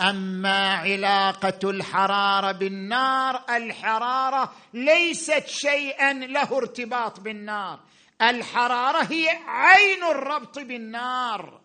[0.02, 7.80] أما علاقة الحرارة بالنار الحرارة ليست شيئا له ارتباط بالنار.
[8.22, 11.62] الحرارة هي عين الربط بالنار.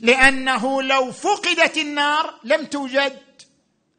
[0.00, 3.18] لأنه لو فقدت النار لم توجد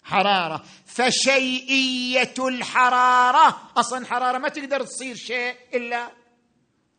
[0.04, 0.64] حرارة.
[0.86, 3.72] فشيئية الحرارة.
[3.78, 6.12] أصلا حرارة ما تقدر تصير شيء إلا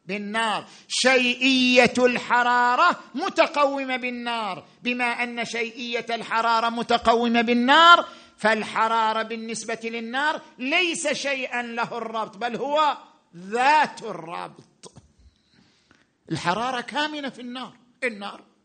[0.06, 0.64] بالنار.
[0.88, 4.64] شيئية الحرارة متقومة بالنار.
[4.82, 8.06] بما أن شيئية الحرارة متقومة بالنار
[8.36, 12.96] فالحرارة بالنسبة للنار ليس شيئا له الربط بل هو
[13.36, 14.92] ذات الربط.
[16.32, 17.72] الحرارة كامنة في النار.
[18.04, 18.55] النار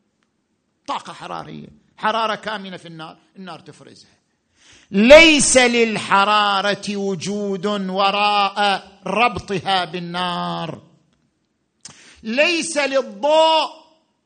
[0.88, 1.68] طاقة حرارية.
[1.98, 3.18] حرارة كامنة في النار.
[3.36, 4.10] النار تفرزها.
[4.92, 10.82] ليس للحرارة وجود وراء ربطها بالنار.
[12.24, 13.70] ليس للضوء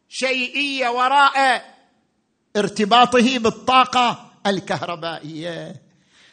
[0.10, 1.66] شيئية وراء
[2.56, 5.76] ارتباطه بالطاقة الكهربائية.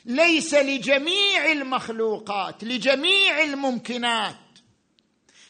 [0.04, 4.37] ليس لجميع المخلوقات لجميع الممكنات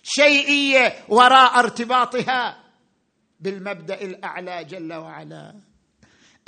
[0.03, 2.62] شيئية وراء ارتباطها
[3.43, 5.61] بالمبدأ الأعلى جل وعلا.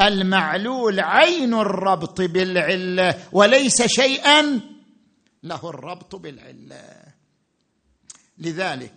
[0.00, 4.61] المعلول عين الربط بالعلة وليس شيئا
[5.42, 7.02] له الربط بالعلة.
[8.38, 8.94] لذلك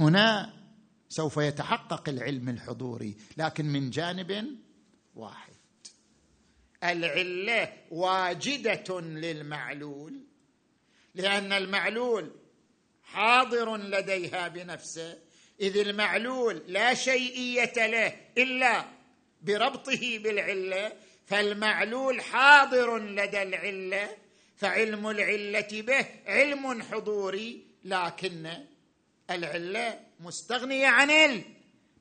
[0.00, 0.52] هنا
[1.08, 4.58] سوف يتحقق العلم الحضوري لكن من جانب
[5.14, 5.52] واحد.
[6.84, 10.20] العلة واجدة للمعلول
[11.14, 12.30] لأن المعلول
[13.02, 15.18] حاضر لديها بنفسه
[15.60, 18.84] إذ المعلول لا شيئية له إلا
[19.42, 20.92] بربطه بالعلة
[21.26, 24.08] فالمعلول حاضر لدى العلة
[24.56, 28.50] فعلم العلة به علم حضوري لكن
[29.30, 31.10] العلة مستغنيه عن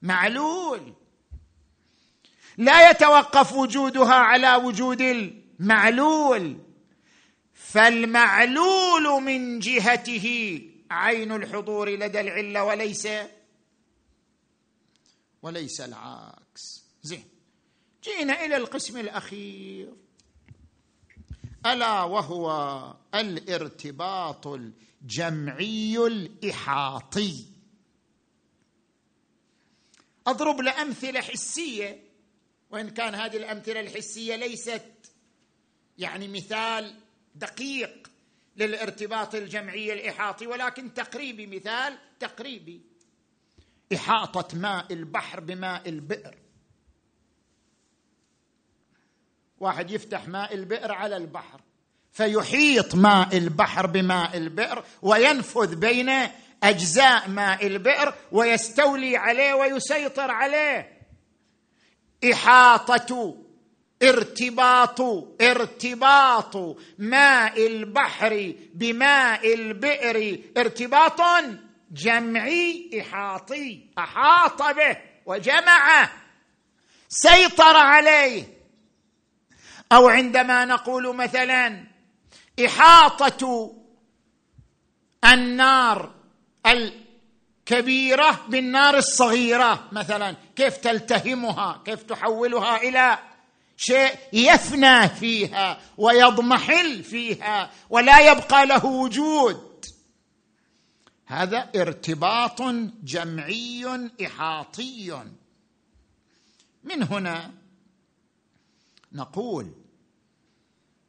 [0.03, 0.93] المعلول
[2.57, 6.57] لا يتوقف وجودها على وجود المعلول
[7.53, 13.07] فالمعلول من جهته عين الحضور لدى العلة وليس
[15.45, 16.83] وليس العكس.
[17.03, 17.23] زين.
[18.03, 19.93] جينا إلى القسم الأخير.
[21.65, 22.47] ألا وهو
[23.15, 27.45] الارتباط الجمعي الإحاطي.
[30.27, 32.03] أضرب لأمثلة حسية.
[32.71, 34.91] وإن كان هذه الأمثلة الحسية ليست
[35.97, 36.95] يعني مثال
[37.35, 38.11] دقيق
[38.57, 42.94] للارتباط الجمعي الإحاطي ولكن تقريبي مثال تقريبي.
[43.93, 46.35] إحاطة ماء البحر بماء البئر.
[49.59, 51.61] واحد يفتح ماء البئر على البحر
[52.11, 56.11] فيحيط ماء البحر بماء البئر وينفذ بين
[56.63, 61.01] أجزاء ماء البئر ويستولي عليه ويسيطر عليه.
[62.31, 63.37] إحاطة
[64.03, 65.01] ارتباط
[65.41, 71.21] ارتباط ماء البحر بماء البئر ارتباط
[71.95, 76.11] جمعي إحاطي أحاط به وجمعه.
[77.09, 78.43] سيطر عليه.
[79.91, 81.83] أو عندما نقول مثلا
[82.65, 83.71] إحاطة
[85.25, 86.11] النار
[86.65, 93.17] الكبيرة بالنار الصغيرة مثلا كيف تلتهمها؟ كيف تحولها إلى
[93.77, 99.74] شيء يفنى فيها ويضمحل فيها ولا يبقى له وجود؟
[101.25, 102.61] هذا ارتباط
[103.03, 105.25] جمعي إحاطي.
[106.83, 107.53] من هنا
[109.11, 109.73] نقول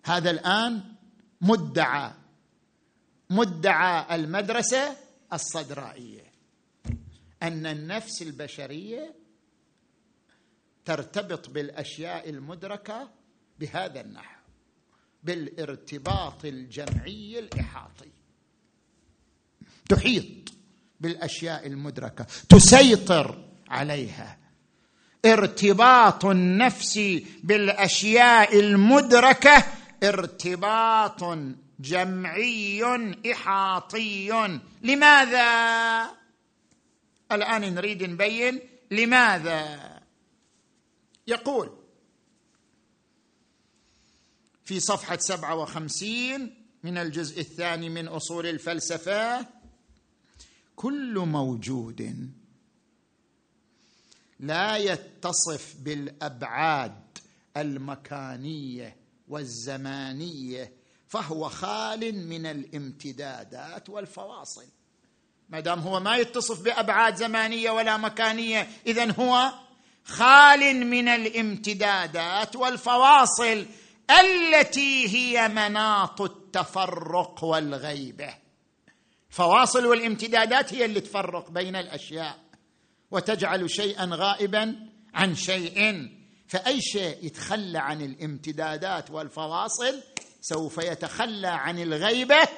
[0.04, 0.82] هذا الآن
[1.40, 2.12] مدعى
[3.30, 4.96] مدعى المدرسة
[5.32, 6.32] الصدرائية.
[7.42, 9.14] أن النفس البشرية
[10.84, 13.10] ترتبط بالأشياء المدركة
[13.58, 14.40] بهذا النحو
[15.22, 18.15] بالارتباط الجمعي الإحاطي.
[19.88, 20.24] تحيط
[21.00, 24.38] بالأشياء المدركة تسيطر عليها.
[25.24, 27.00] ارتباط النفس
[27.42, 29.64] بالأشياء المدركة
[30.02, 31.38] ارتباط
[31.80, 32.84] جمعي
[33.32, 34.58] إحاطي.
[34.82, 36.10] لماذا؟
[37.32, 38.60] الآن نريد نبين
[38.90, 39.96] لماذا.
[41.26, 41.70] يقول
[44.64, 49.46] في صفحة سبعة وخمسين من الجزء الثاني من أصول الفلسفة
[50.76, 52.30] كل موجود.
[54.40, 57.18] لا يتصف بالأبعاد
[57.56, 58.96] المكانية
[59.28, 60.72] والزمانية
[61.08, 64.64] فهو خال من الامتدادات والفواصل.
[65.48, 69.52] ما دام هو ما يتصف بأبعاد زمانية ولا مكانية اذا هو
[70.04, 73.66] خال من الامتدادات والفواصل
[74.10, 78.45] التي هي مناط التفرق والغيبة.
[79.36, 82.38] الفواصل والامتدادات هي اللي تفرق بين الأشياء
[83.10, 84.76] وتجعل شيئا غائبا
[85.14, 86.08] عن شيء.
[86.48, 90.02] فأي شيء يتخلى عن الامتدادات والفواصل
[90.40, 92.48] سوف يتخلى عن الغيبة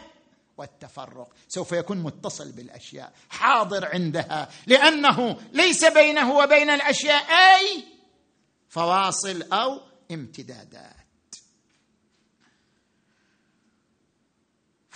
[0.58, 7.84] والتفرق سوف يكون متصل بالأشياء حاضر عندها لأنه ليس بينه وبين الأشياء أي
[8.68, 10.97] فواصل أو امتدادات.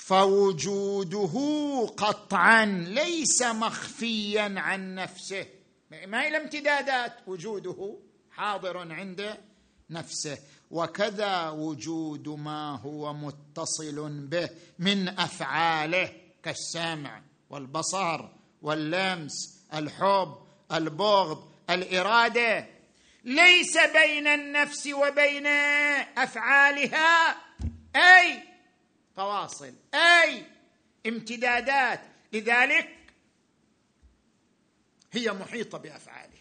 [0.06, 1.34] فوجوده
[1.96, 5.46] قطعا ليس مخفيا عن نفسه.
[6.06, 7.98] ما هي الامتدادات؟ وجوده
[8.30, 9.36] حاضر عند
[9.90, 10.38] نفسه.
[10.70, 18.28] وكذا وجود ما هو متصل به من أفعاله كالسمع والبصر
[18.62, 20.36] واللمس الحب
[20.72, 22.66] البغض الإرادة.
[23.24, 25.46] ليس بين النفس وبين
[26.16, 27.36] أفعالها
[27.96, 28.51] أي
[29.16, 29.74] فواصل.
[29.94, 30.46] أي
[31.06, 32.00] امتدادات.
[32.32, 32.96] لذلك
[35.12, 36.32] هي محيطة بأفعالها.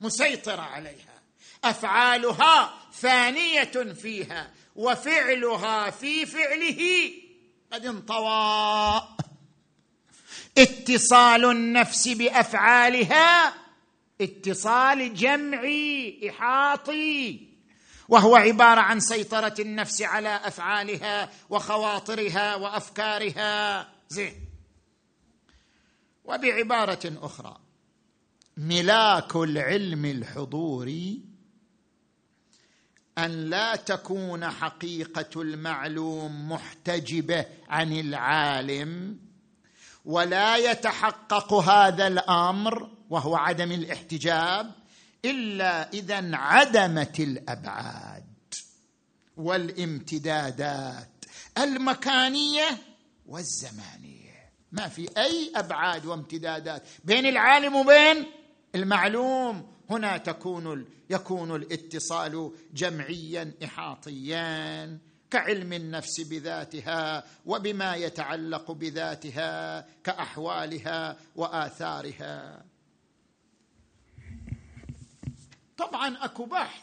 [0.00, 1.22] مسيطرة عليها.
[1.64, 7.12] أفعالها فانية فيها وفعلها في فعله
[7.72, 9.08] قد انطوى.
[10.58, 13.54] اتصال النفس بأفعالها.
[14.20, 17.45] اتصال جمعي إحاطي.
[18.08, 23.88] وهو عبارة عن سيطرة النفس على أفعالها وخواطرها وأفكارها.
[24.08, 24.46] زين.
[26.24, 27.56] وبعبارة أخرى
[28.56, 31.20] ملاك العلم الحضوري
[33.18, 39.18] أن لا تكون حقيقة المعلوم محتجبة عن العالم
[40.04, 44.72] ولا يتحقق هذا الأمر وهو عدم الاحتجاب
[45.30, 48.24] إلا إذا انعدمت الأبعاد
[49.36, 51.24] والامتدادات
[51.58, 52.78] المكانية
[53.26, 54.50] والزمانية.
[54.72, 58.26] ما في أي أبعاد وامتدادات بين العالم وبين
[58.74, 59.72] المعلوم.
[59.90, 64.98] هنا تكون يكون الاتصال جمعيا احاطيا
[65.30, 72.64] كعلم النفس بذاتها وبما يتعلق بذاتها كأحوالها وآثارها.
[75.76, 76.82] طبعا أكو بحث.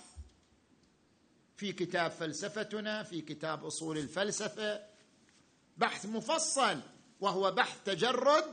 [1.58, 4.82] في كتاب فلسفتنا في كتاب أصول الفلسفة
[5.78, 6.80] بحث مفصل
[7.22, 8.46] وهو بحث تجرد.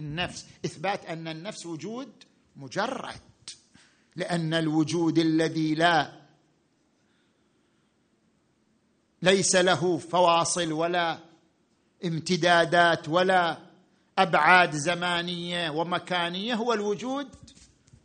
[0.00, 2.12] النفس إثبات أن النفس وجود
[2.56, 3.20] مجرد
[4.16, 6.22] لأن الوجود الذي لا
[9.22, 11.18] ليس له فواصل ولا
[12.04, 13.58] امتدادات ولا
[14.18, 17.28] أبعاد زمانية ومكانية هو الوجود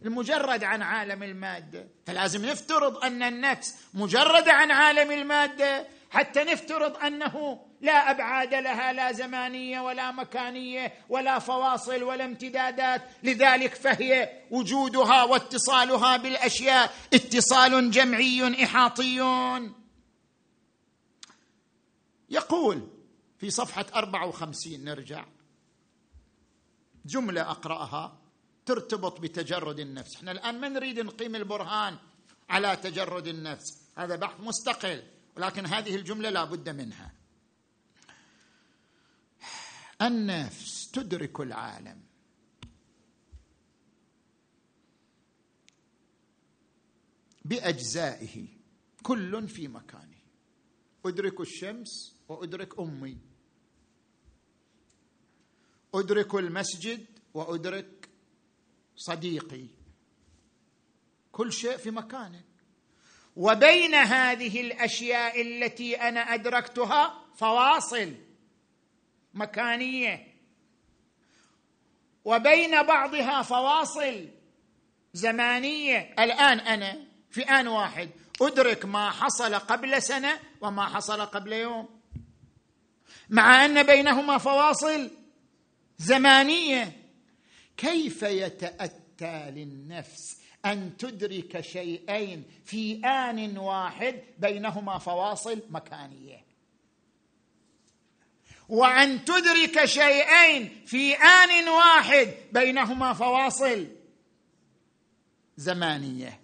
[0.06, 1.88] المجرد عن عالم المادة.
[2.06, 9.12] فلازم نفترض أن النفس مجرده عن عالم المادة حتى نفترض أنه لا أبعاد لها لا
[9.12, 13.02] زمانية ولا مكانية ولا فواصل ولا امتدادات.
[13.24, 19.18] لذلك فهي وجودها واتصالها بالأشياء اتصال جمعي احاطي
[22.30, 22.88] يقول
[23.38, 25.26] في صفحة 54 نرجع.
[27.06, 28.27] جملة أقرأها.
[28.68, 30.16] ترتبط بتجرد النفس.
[30.16, 31.98] إحنا الآن ما نريد نقيم البرهان
[32.50, 33.82] على تجرد النفس.
[33.98, 35.04] هذا بحث مستقل
[35.38, 37.14] ولكن هذه الجملة لا بد منها.
[40.02, 42.04] النفس تدرك العالم.
[47.46, 48.48] بأجزائه
[49.04, 50.18] كل في مكانه.
[51.06, 53.18] أدرك الشمس وأدرك أمي.
[55.94, 57.97] أدرك المسجد وأدرك
[58.98, 59.66] صديقي
[61.32, 62.42] كل شيء في مكانه.
[63.36, 68.14] وبين هذه الأشياء التي أنا أدركتها فواصل
[69.34, 70.28] مكانية.
[72.26, 74.30] وبين بعضها فواصل
[75.14, 76.16] زمانية.
[76.20, 78.10] الآن أنا في آن واحد
[78.42, 82.02] أدرك ما حصل قبل سنة وما حصل قبل يوم.
[83.30, 85.12] مع أن بينهما فواصل
[85.98, 86.97] زمانية.
[87.78, 96.48] كيف يتأتى للنفس أن تدرك شيئين في آن واحد بينهما فواصل مكانية؟
[98.70, 103.88] وأن تدرك شيئين في آن واحد بينهما فواصل
[105.58, 106.40] زمانية.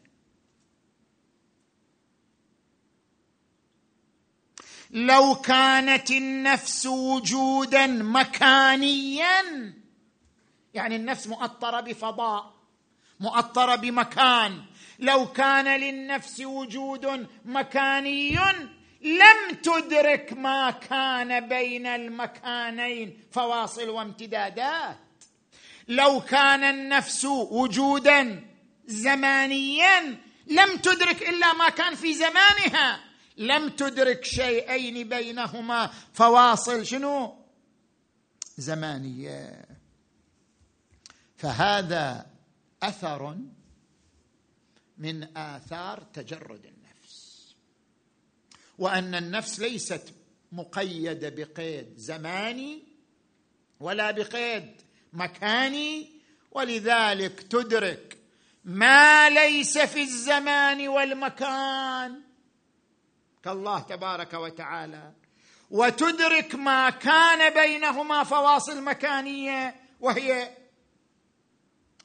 [4.92, 9.74] لو كانت النفس وجودا مكانيا
[10.74, 12.54] يعني النفس مؤطرة بفضاء
[13.20, 14.62] مؤطرة بمكان.
[15.00, 18.36] لو كان للنفس وجود مكاني
[19.02, 23.20] لم تدرك ما كان بين المكانين.
[23.32, 24.98] فواصل وامتدادات.
[25.88, 28.46] لو كان النفس وجودا
[28.86, 30.18] زمانيا
[30.48, 33.00] لم تدرك إلا ما كان في زمانها.
[33.38, 35.90] لم تدرك شيئين بينهما.
[36.14, 37.36] فواصل شنو؟
[38.58, 39.66] زمانية.
[41.44, 42.26] فهذا
[42.84, 43.38] أثر
[44.98, 47.56] من آثار تجرد النفس.
[48.78, 50.14] وأن النفس ليست
[50.52, 52.84] مقيدة بقيد زماني
[53.80, 54.82] ولا بقيد
[55.14, 56.10] مكاني
[56.52, 58.18] ولذلك تدرك
[58.64, 62.22] ما ليس في الزمان والمكان
[63.44, 65.12] كالله تبارك وتعالى.
[65.72, 70.63] وتدرك ما كان بينهما فواصل مكانية وهي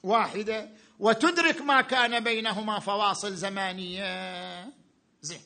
[0.03, 0.69] واحدة
[0.99, 4.73] وتدرك ما كان بينهما فواصل زمانية.
[5.21, 5.41] زين.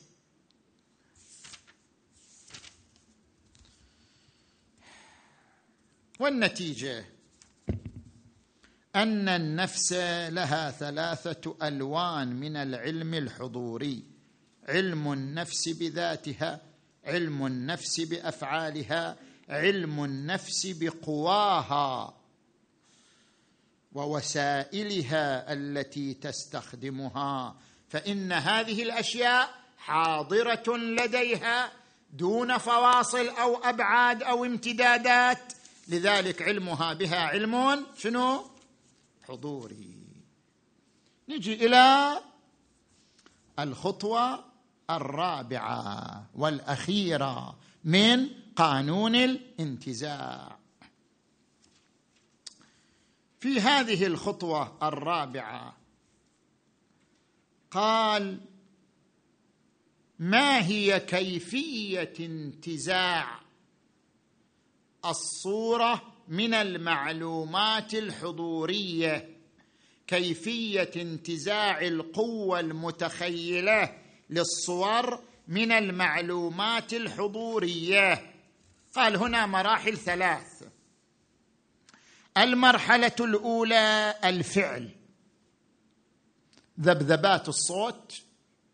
[6.20, 7.04] والنتيجة؟
[8.96, 9.92] أن النفس
[10.28, 14.04] لها ثلاثة ألوان من العلم الحضوري.
[14.68, 16.60] علم النفس بذاتها
[17.04, 19.16] علم النفس بأفعالها
[19.48, 22.23] علم النفس بقواها.
[23.94, 27.56] ووسائلها التي تستخدمها
[27.88, 31.72] فإن هذه الأشياء حاضرة لديها
[32.12, 35.52] دون فواصل أو أبعاد أو امتدادات.
[35.88, 38.44] لذلك علمها بها علم شنو؟
[39.28, 39.94] حضوري.
[41.28, 42.18] نجي إلى
[43.58, 44.44] الخطوة
[44.90, 50.53] الرابعة والأخيرة من قانون الانتزاع.
[53.44, 55.76] في هذه الخطوة الرابعة.
[57.70, 58.40] قال
[60.18, 63.40] ما هي كيفية انتزاع
[65.04, 69.36] الصورة من المعلومات الحضورية؟
[70.06, 73.98] كيفية انتزاع القوة المتخيلة
[74.30, 78.34] للصور من المعلومات الحضورية؟
[78.94, 80.73] قال هنا مراحل ثلاث.
[82.38, 84.90] المرحلة الأولى الفعل.
[86.80, 88.22] ذبذبات الصوت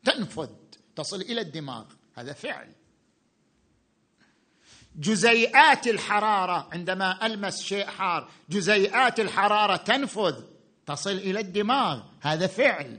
[0.05, 0.51] تنفذ
[0.97, 1.85] تصل إلى الدماغ.
[2.17, 2.73] هذا فعل.
[4.97, 10.43] جزيئات الحرارة عندما ألمس شيء حار جزيئات الحرارة تنفذ
[10.87, 12.03] تصل إلى الدماغ.
[12.21, 12.99] هذا فعل.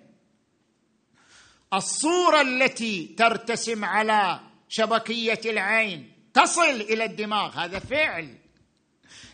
[1.73, 4.39] الصورة التي ترتسم على
[4.69, 7.59] شبكية العين تصل إلى الدماغ.
[7.59, 8.40] هذا فعل.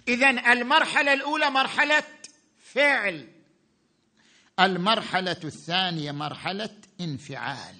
[0.07, 2.03] اذا المرحلة الأولى مرحلة
[2.59, 3.27] فعل.
[4.59, 7.75] المرحلة الثانية مرحلة انفعال.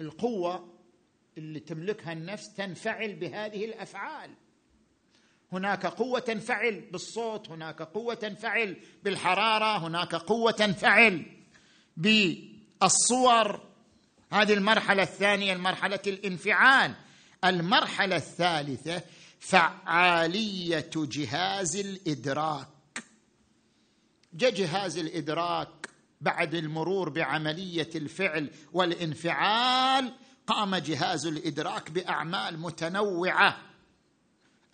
[0.00, 0.74] القوة
[1.38, 4.30] اللي تملكها النفس تنفعل بهذه الأفعال.
[5.52, 11.26] هناك قوة تنفعل بالصوت هناك قوة تنفعل بالحرارة هناك قوة تنفعل
[11.96, 13.60] بالصور.
[14.32, 16.94] هذه المرحلة الثانية المرحلة الانفعال.
[17.44, 19.02] المرحلة الثالثة
[19.40, 22.68] فعالية جهاز الإدراك.
[24.32, 25.88] جهاز الإدراك
[26.20, 30.12] بعد المرور بعملية الفعل والانفعال
[30.46, 33.56] قام جهاز الإدراك بأعمال متنوعة.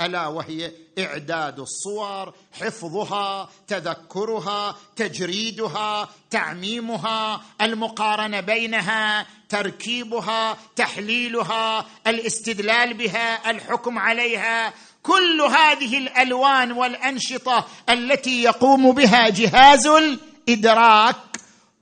[0.01, 13.99] ألا وهي إعداد الصور حفظها تذكرها تجريدها تعميمها المقارنة بينها تركيبها تحليلها الاستدلال بها الحكم
[13.99, 14.73] عليها
[15.03, 21.17] كل هذه الألوان والأنشطة التي يقوم بها جهاز الإدراك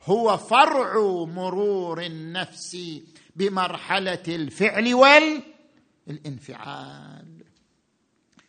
[0.05, 0.93] هو فرع
[1.25, 2.77] مرور النفس
[3.37, 4.95] بمرحلة الفعل
[6.07, 7.28] والإنفعال.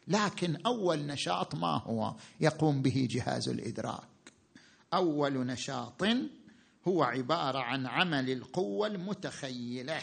[0.10, 4.10] لكن أول نشاط ما هو؟ يقوم به جهاز الإدراك.
[4.94, 6.04] أول نشاط
[6.88, 10.02] هو عبارة عن عمل القوة المتخيلة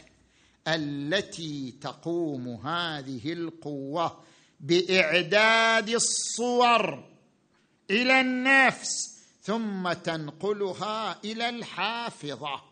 [0.68, 4.24] التي تقوم هذه القوة
[4.60, 7.04] بإعداد الصور
[7.90, 12.62] إلى النفس ثم تنقلها إلى الحافظة.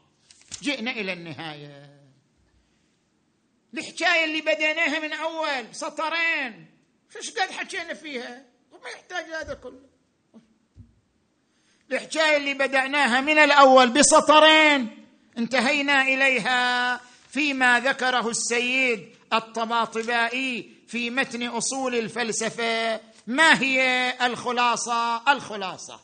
[0.63, 2.01] جئنا إلى النهاية.
[3.75, 6.74] الحكاية اللي بديناها من أول سطرين.
[7.15, 8.43] فش قد حكينا فيها؟
[8.73, 9.81] وما يحتاج هذا كله.
[11.93, 15.07] الحكاية اللي بداناها من الأول بسطرين
[15.39, 17.01] انتهينا إليها
[17.31, 23.01] فيما ذكره السيد الطباطبائي في متن أصول الفلسفة.
[23.27, 26.01] ما هي الخلاصة؟ الخلاصة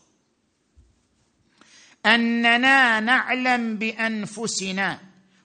[2.06, 5.00] أننا نعلم بأنفسنا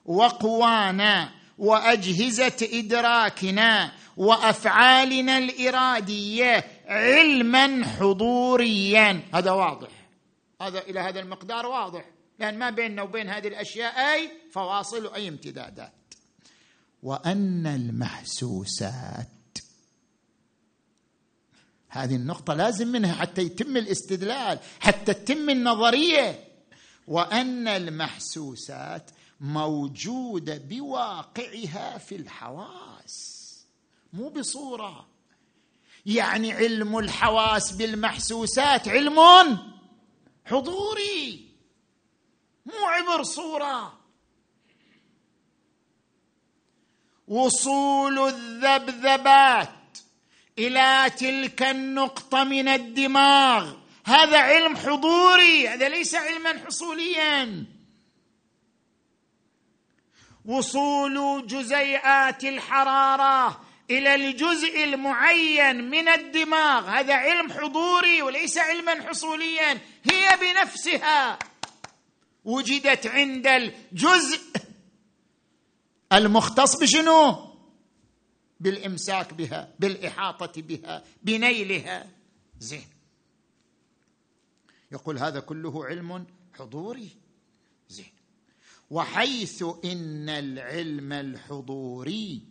[0.05, 9.21] وقوانا وأجهزة إدراكنا وأفعالنا الإرادية علما حضوريا.
[9.33, 9.89] هذا واضح.
[10.61, 12.05] هذا إلى هذا المقدار واضح.
[12.39, 15.93] لأن ما بيننا وبين هذه الأشياء أي فواصل وأي امتدادات.
[17.03, 19.27] وأن المحسوسات.
[21.89, 26.39] هذه النقطة لازم منها حتى يتم الاستدلال حتى تتم النظرية.
[27.07, 33.34] وأن المحسوسات موجودة بواقعها في الحواس.
[34.15, 35.07] مو بصورة.
[36.05, 39.19] يعني علم الحواس بالمحسوسات علم
[40.45, 41.49] حضوري.
[42.65, 43.99] مو عبر صورة.
[47.27, 49.97] وصول الذبذبات
[50.57, 53.73] إلى تلك النقطة من الدماغ.
[54.05, 55.67] هذا علم حضوري.
[55.67, 57.65] هذا ليس علما حصوليا.
[60.45, 63.61] وصول جزيئات الحرارة
[63.91, 66.89] إلى الجزء المعين من الدماغ.
[66.89, 69.73] هذا علم حضوري وليس علما حصوليا.
[70.11, 71.39] هي بنفسها
[72.45, 74.39] وجدت عند الجزء
[76.13, 77.55] المختص بشنو؟
[78.59, 82.09] بالإمساك بها بالإحاطة بها بنيلها
[82.59, 82.87] زين
[84.91, 86.25] يقول هذا كله علم
[86.59, 87.09] حضوري
[87.89, 88.11] زين
[88.89, 92.41] وحيث إن العلم الحضوري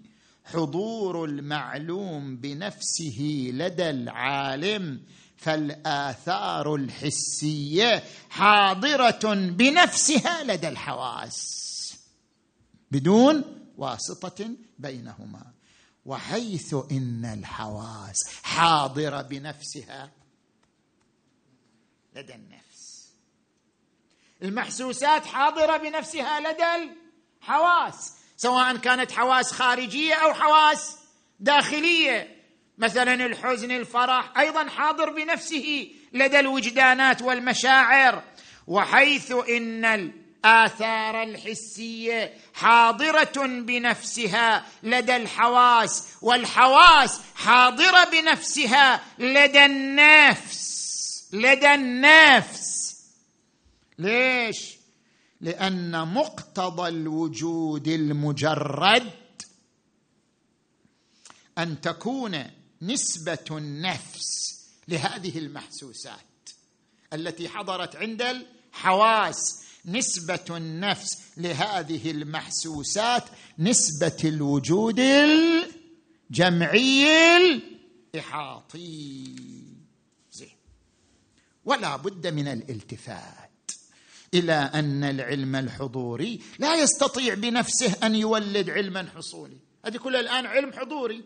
[0.44, 5.00] حضور المعلوم بنفسه لدى العالم
[5.36, 11.64] فالآثار الحسية حاضرة بنفسها لدى الحواس
[12.90, 13.44] بدون
[13.76, 15.52] واسطة بينهما
[16.06, 20.10] وحيث إن الحواس حاضرة بنفسها
[22.16, 23.10] لدى النفس.
[24.42, 26.92] المحسوسات حاضرة بنفسها لدى
[27.42, 28.12] الحواس.
[28.44, 30.96] سواء كانت حواس خارجية أو حواس
[31.40, 32.36] داخلية.
[32.78, 38.22] مثلا الحزن الفرح أيضا حاضر بنفسه لدى الوجدانات والمشاعر
[38.66, 50.84] وحيث إن الآثار الحسية حاضرة بنفسها لدى الحواس والحواس حاضرة بنفسها لدى النفس
[51.32, 52.96] لدى النفس.
[53.98, 54.73] ليش؟
[55.44, 59.10] لأن مقتضى الوجود المجرد
[61.58, 62.44] أن تكون
[62.82, 64.24] نسبة النفس
[64.88, 66.48] لهذه المحسوسات
[67.12, 69.64] التي حضرت عند الحواس.
[69.86, 73.24] نسبة النفس لهذه المحسوسات
[73.58, 75.00] نسبة الوجود
[76.30, 77.06] الجمعي
[78.14, 79.36] الإحاطي.
[80.32, 80.56] زين.
[81.64, 83.43] ولا بد من الالتفات.
[84.34, 89.56] إلى أن العلم الحضوري لا يستطيع بنفسه أن يولد علما حصولي.
[89.86, 91.24] هذه كلها الآن علم حضوري.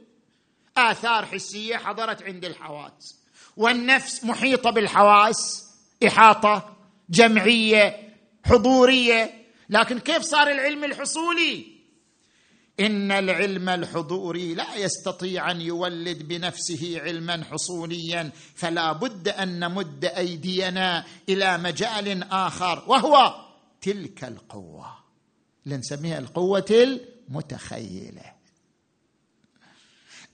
[0.77, 3.19] آثار حسية حضرت عند الحواس.
[3.57, 5.65] والنفس محيطة بالحواس
[6.07, 6.77] إحاطة
[7.11, 9.45] جمعية حضورية.
[9.71, 11.78] لكن كيف صار العلم الحصولي؟
[12.81, 21.05] إن العلم الحضوري لا يستطيع أن يولد بنفسه علما حصوليا فلا بد أن نمد أيدينا
[21.29, 23.45] إلى مجال آخر وهو
[23.81, 24.99] تلك القوة.
[25.67, 26.99] اللي نسميها القوة
[27.29, 28.39] المتخيلة.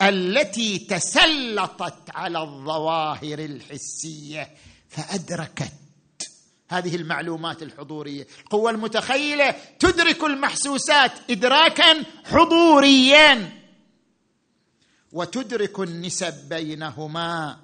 [0.02, 4.50] التي تسلطت على الظواهر الحسية
[4.88, 5.72] فأدركت
[6.78, 8.26] هذه المعلومات الحضورية.
[8.40, 13.52] القوة المتخيلة تدرك المحسوسات ادراكا حضوريا.
[15.12, 17.56] وتدرك النسب بينهما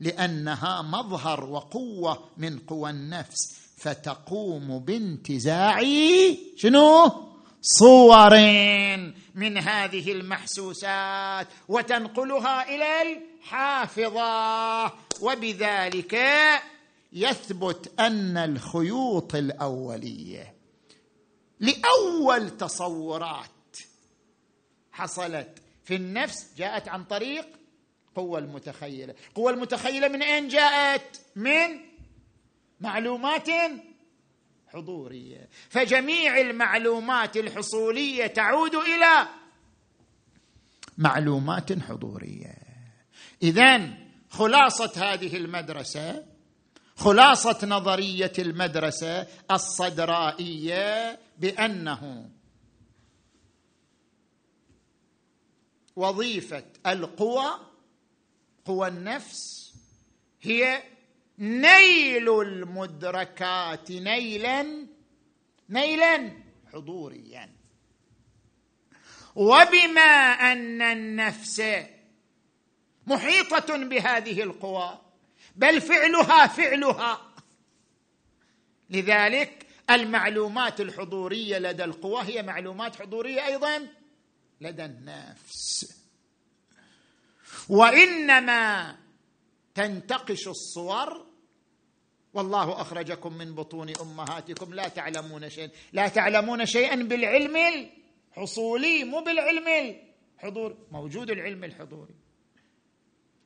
[0.00, 3.58] لأنها مظهر وقوة من قوى النفس.
[3.78, 5.82] فتقوم بانتزاع
[6.56, 7.12] شنو؟
[7.62, 8.30] صور
[9.34, 14.92] من هذه المحسوسات وتنقلها إلى الحافظة.
[15.20, 16.14] وبذلك
[17.12, 20.54] يثبت أن الخيوط الأولية
[21.60, 23.76] لأول تصورات
[24.92, 27.46] حصلت في النفس جاءت عن طريق
[28.14, 29.14] قوة المتخيلة.
[29.34, 31.80] قوة المتخيلة من أين جاءت؟ من
[32.80, 33.48] معلومات
[34.68, 35.48] حضورية.
[35.68, 39.28] فجميع المعلومات الحصولية تعود إلى
[40.98, 42.54] معلومات حضورية.
[43.42, 43.94] إذا
[44.30, 46.24] خلاصة هذه المدرسة
[46.98, 52.30] خلاصة نظرية المدرسة الصدرائية بأنه
[55.96, 57.60] وظيفة القوى
[58.64, 59.72] قوى النفس
[60.42, 60.82] هي
[61.38, 64.86] نيل المدركات نيلا
[65.68, 66.32] نيلا
[66.72, 67.50] حضوريا.
[69.34, 70.00] وبما
[70.52, 71.62] أن النفس
[73.06, 74.98] محيطة بهذه القوى
[75.58, 77.34] بل فعلها فعلها.
[78.90, 83.88] لذلك المعلومات الحضورية لدى القوى هي معلومات حضورية أيضا
[84.60, 85.94] لدى النفس.
[87.68, 88.96] وإنما
[89.74, 91.26] تنتقش الصور
[92.34, 97.56] والله أخرجكم من بطون أمهاتكم لا تعلمون شيئا لا تعلمون شيئا بالعلم
[98.36, 99.96] الحصولي مو بالعلم
[100.38, 102.14] الحضور موجود العلم الحضوري.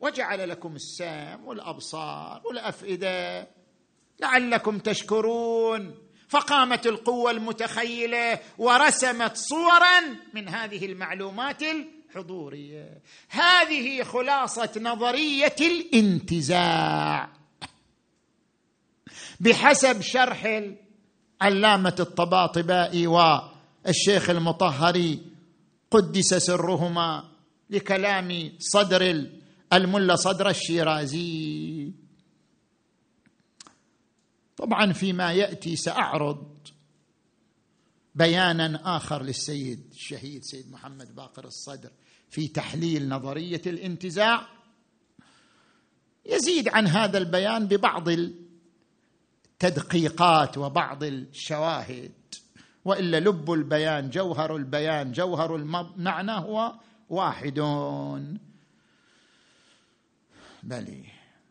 [0.02, 3.48] وجعل لكم السام والأبصار والأفئدة
[4.20, 5.94] لعلكم تشكرون.
[6.28, 10.00] فقامت القوة المتخيلة ورسمت صورا
[10.34, 13.00] من هذه المعلومات الحضورية.
[13.28, 17.28] هذه خلاصة نظرية الانتزاع.
[19.40, 20.62] بحسب شرح
[21.40, 25.22] علامه الطباطبائي والشيخ المطهري
[25.90, 27.24] قدس سرهما
[27.70, 29.26] لكلام صدر
[29.72, 31.92] الملا صدر الشيرازي.
[34.56, 36.58] طبعا فيما يأتي سأعرض
[38.14, 41.90] بيانا آخر للسيد الشهيد سيد محمد باقر الصدر
[42.30, 44.48] في تحليل نظرية الانتزاع.
[46.26, 48.08] يزيد عن هذا البيان ببعض
[49.62, 52.12] التدقيقات وبعض الشواهد
[52.84, 56.74] وإلا لب البيان جوهر البيان جوهر المعنى هو
[57.08, 57.58] واحد.
[60.62, 61.04] بلي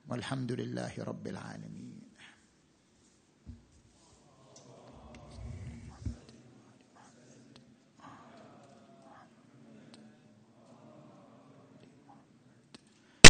[0.09, 1.80] والحمد لله رب العالمين.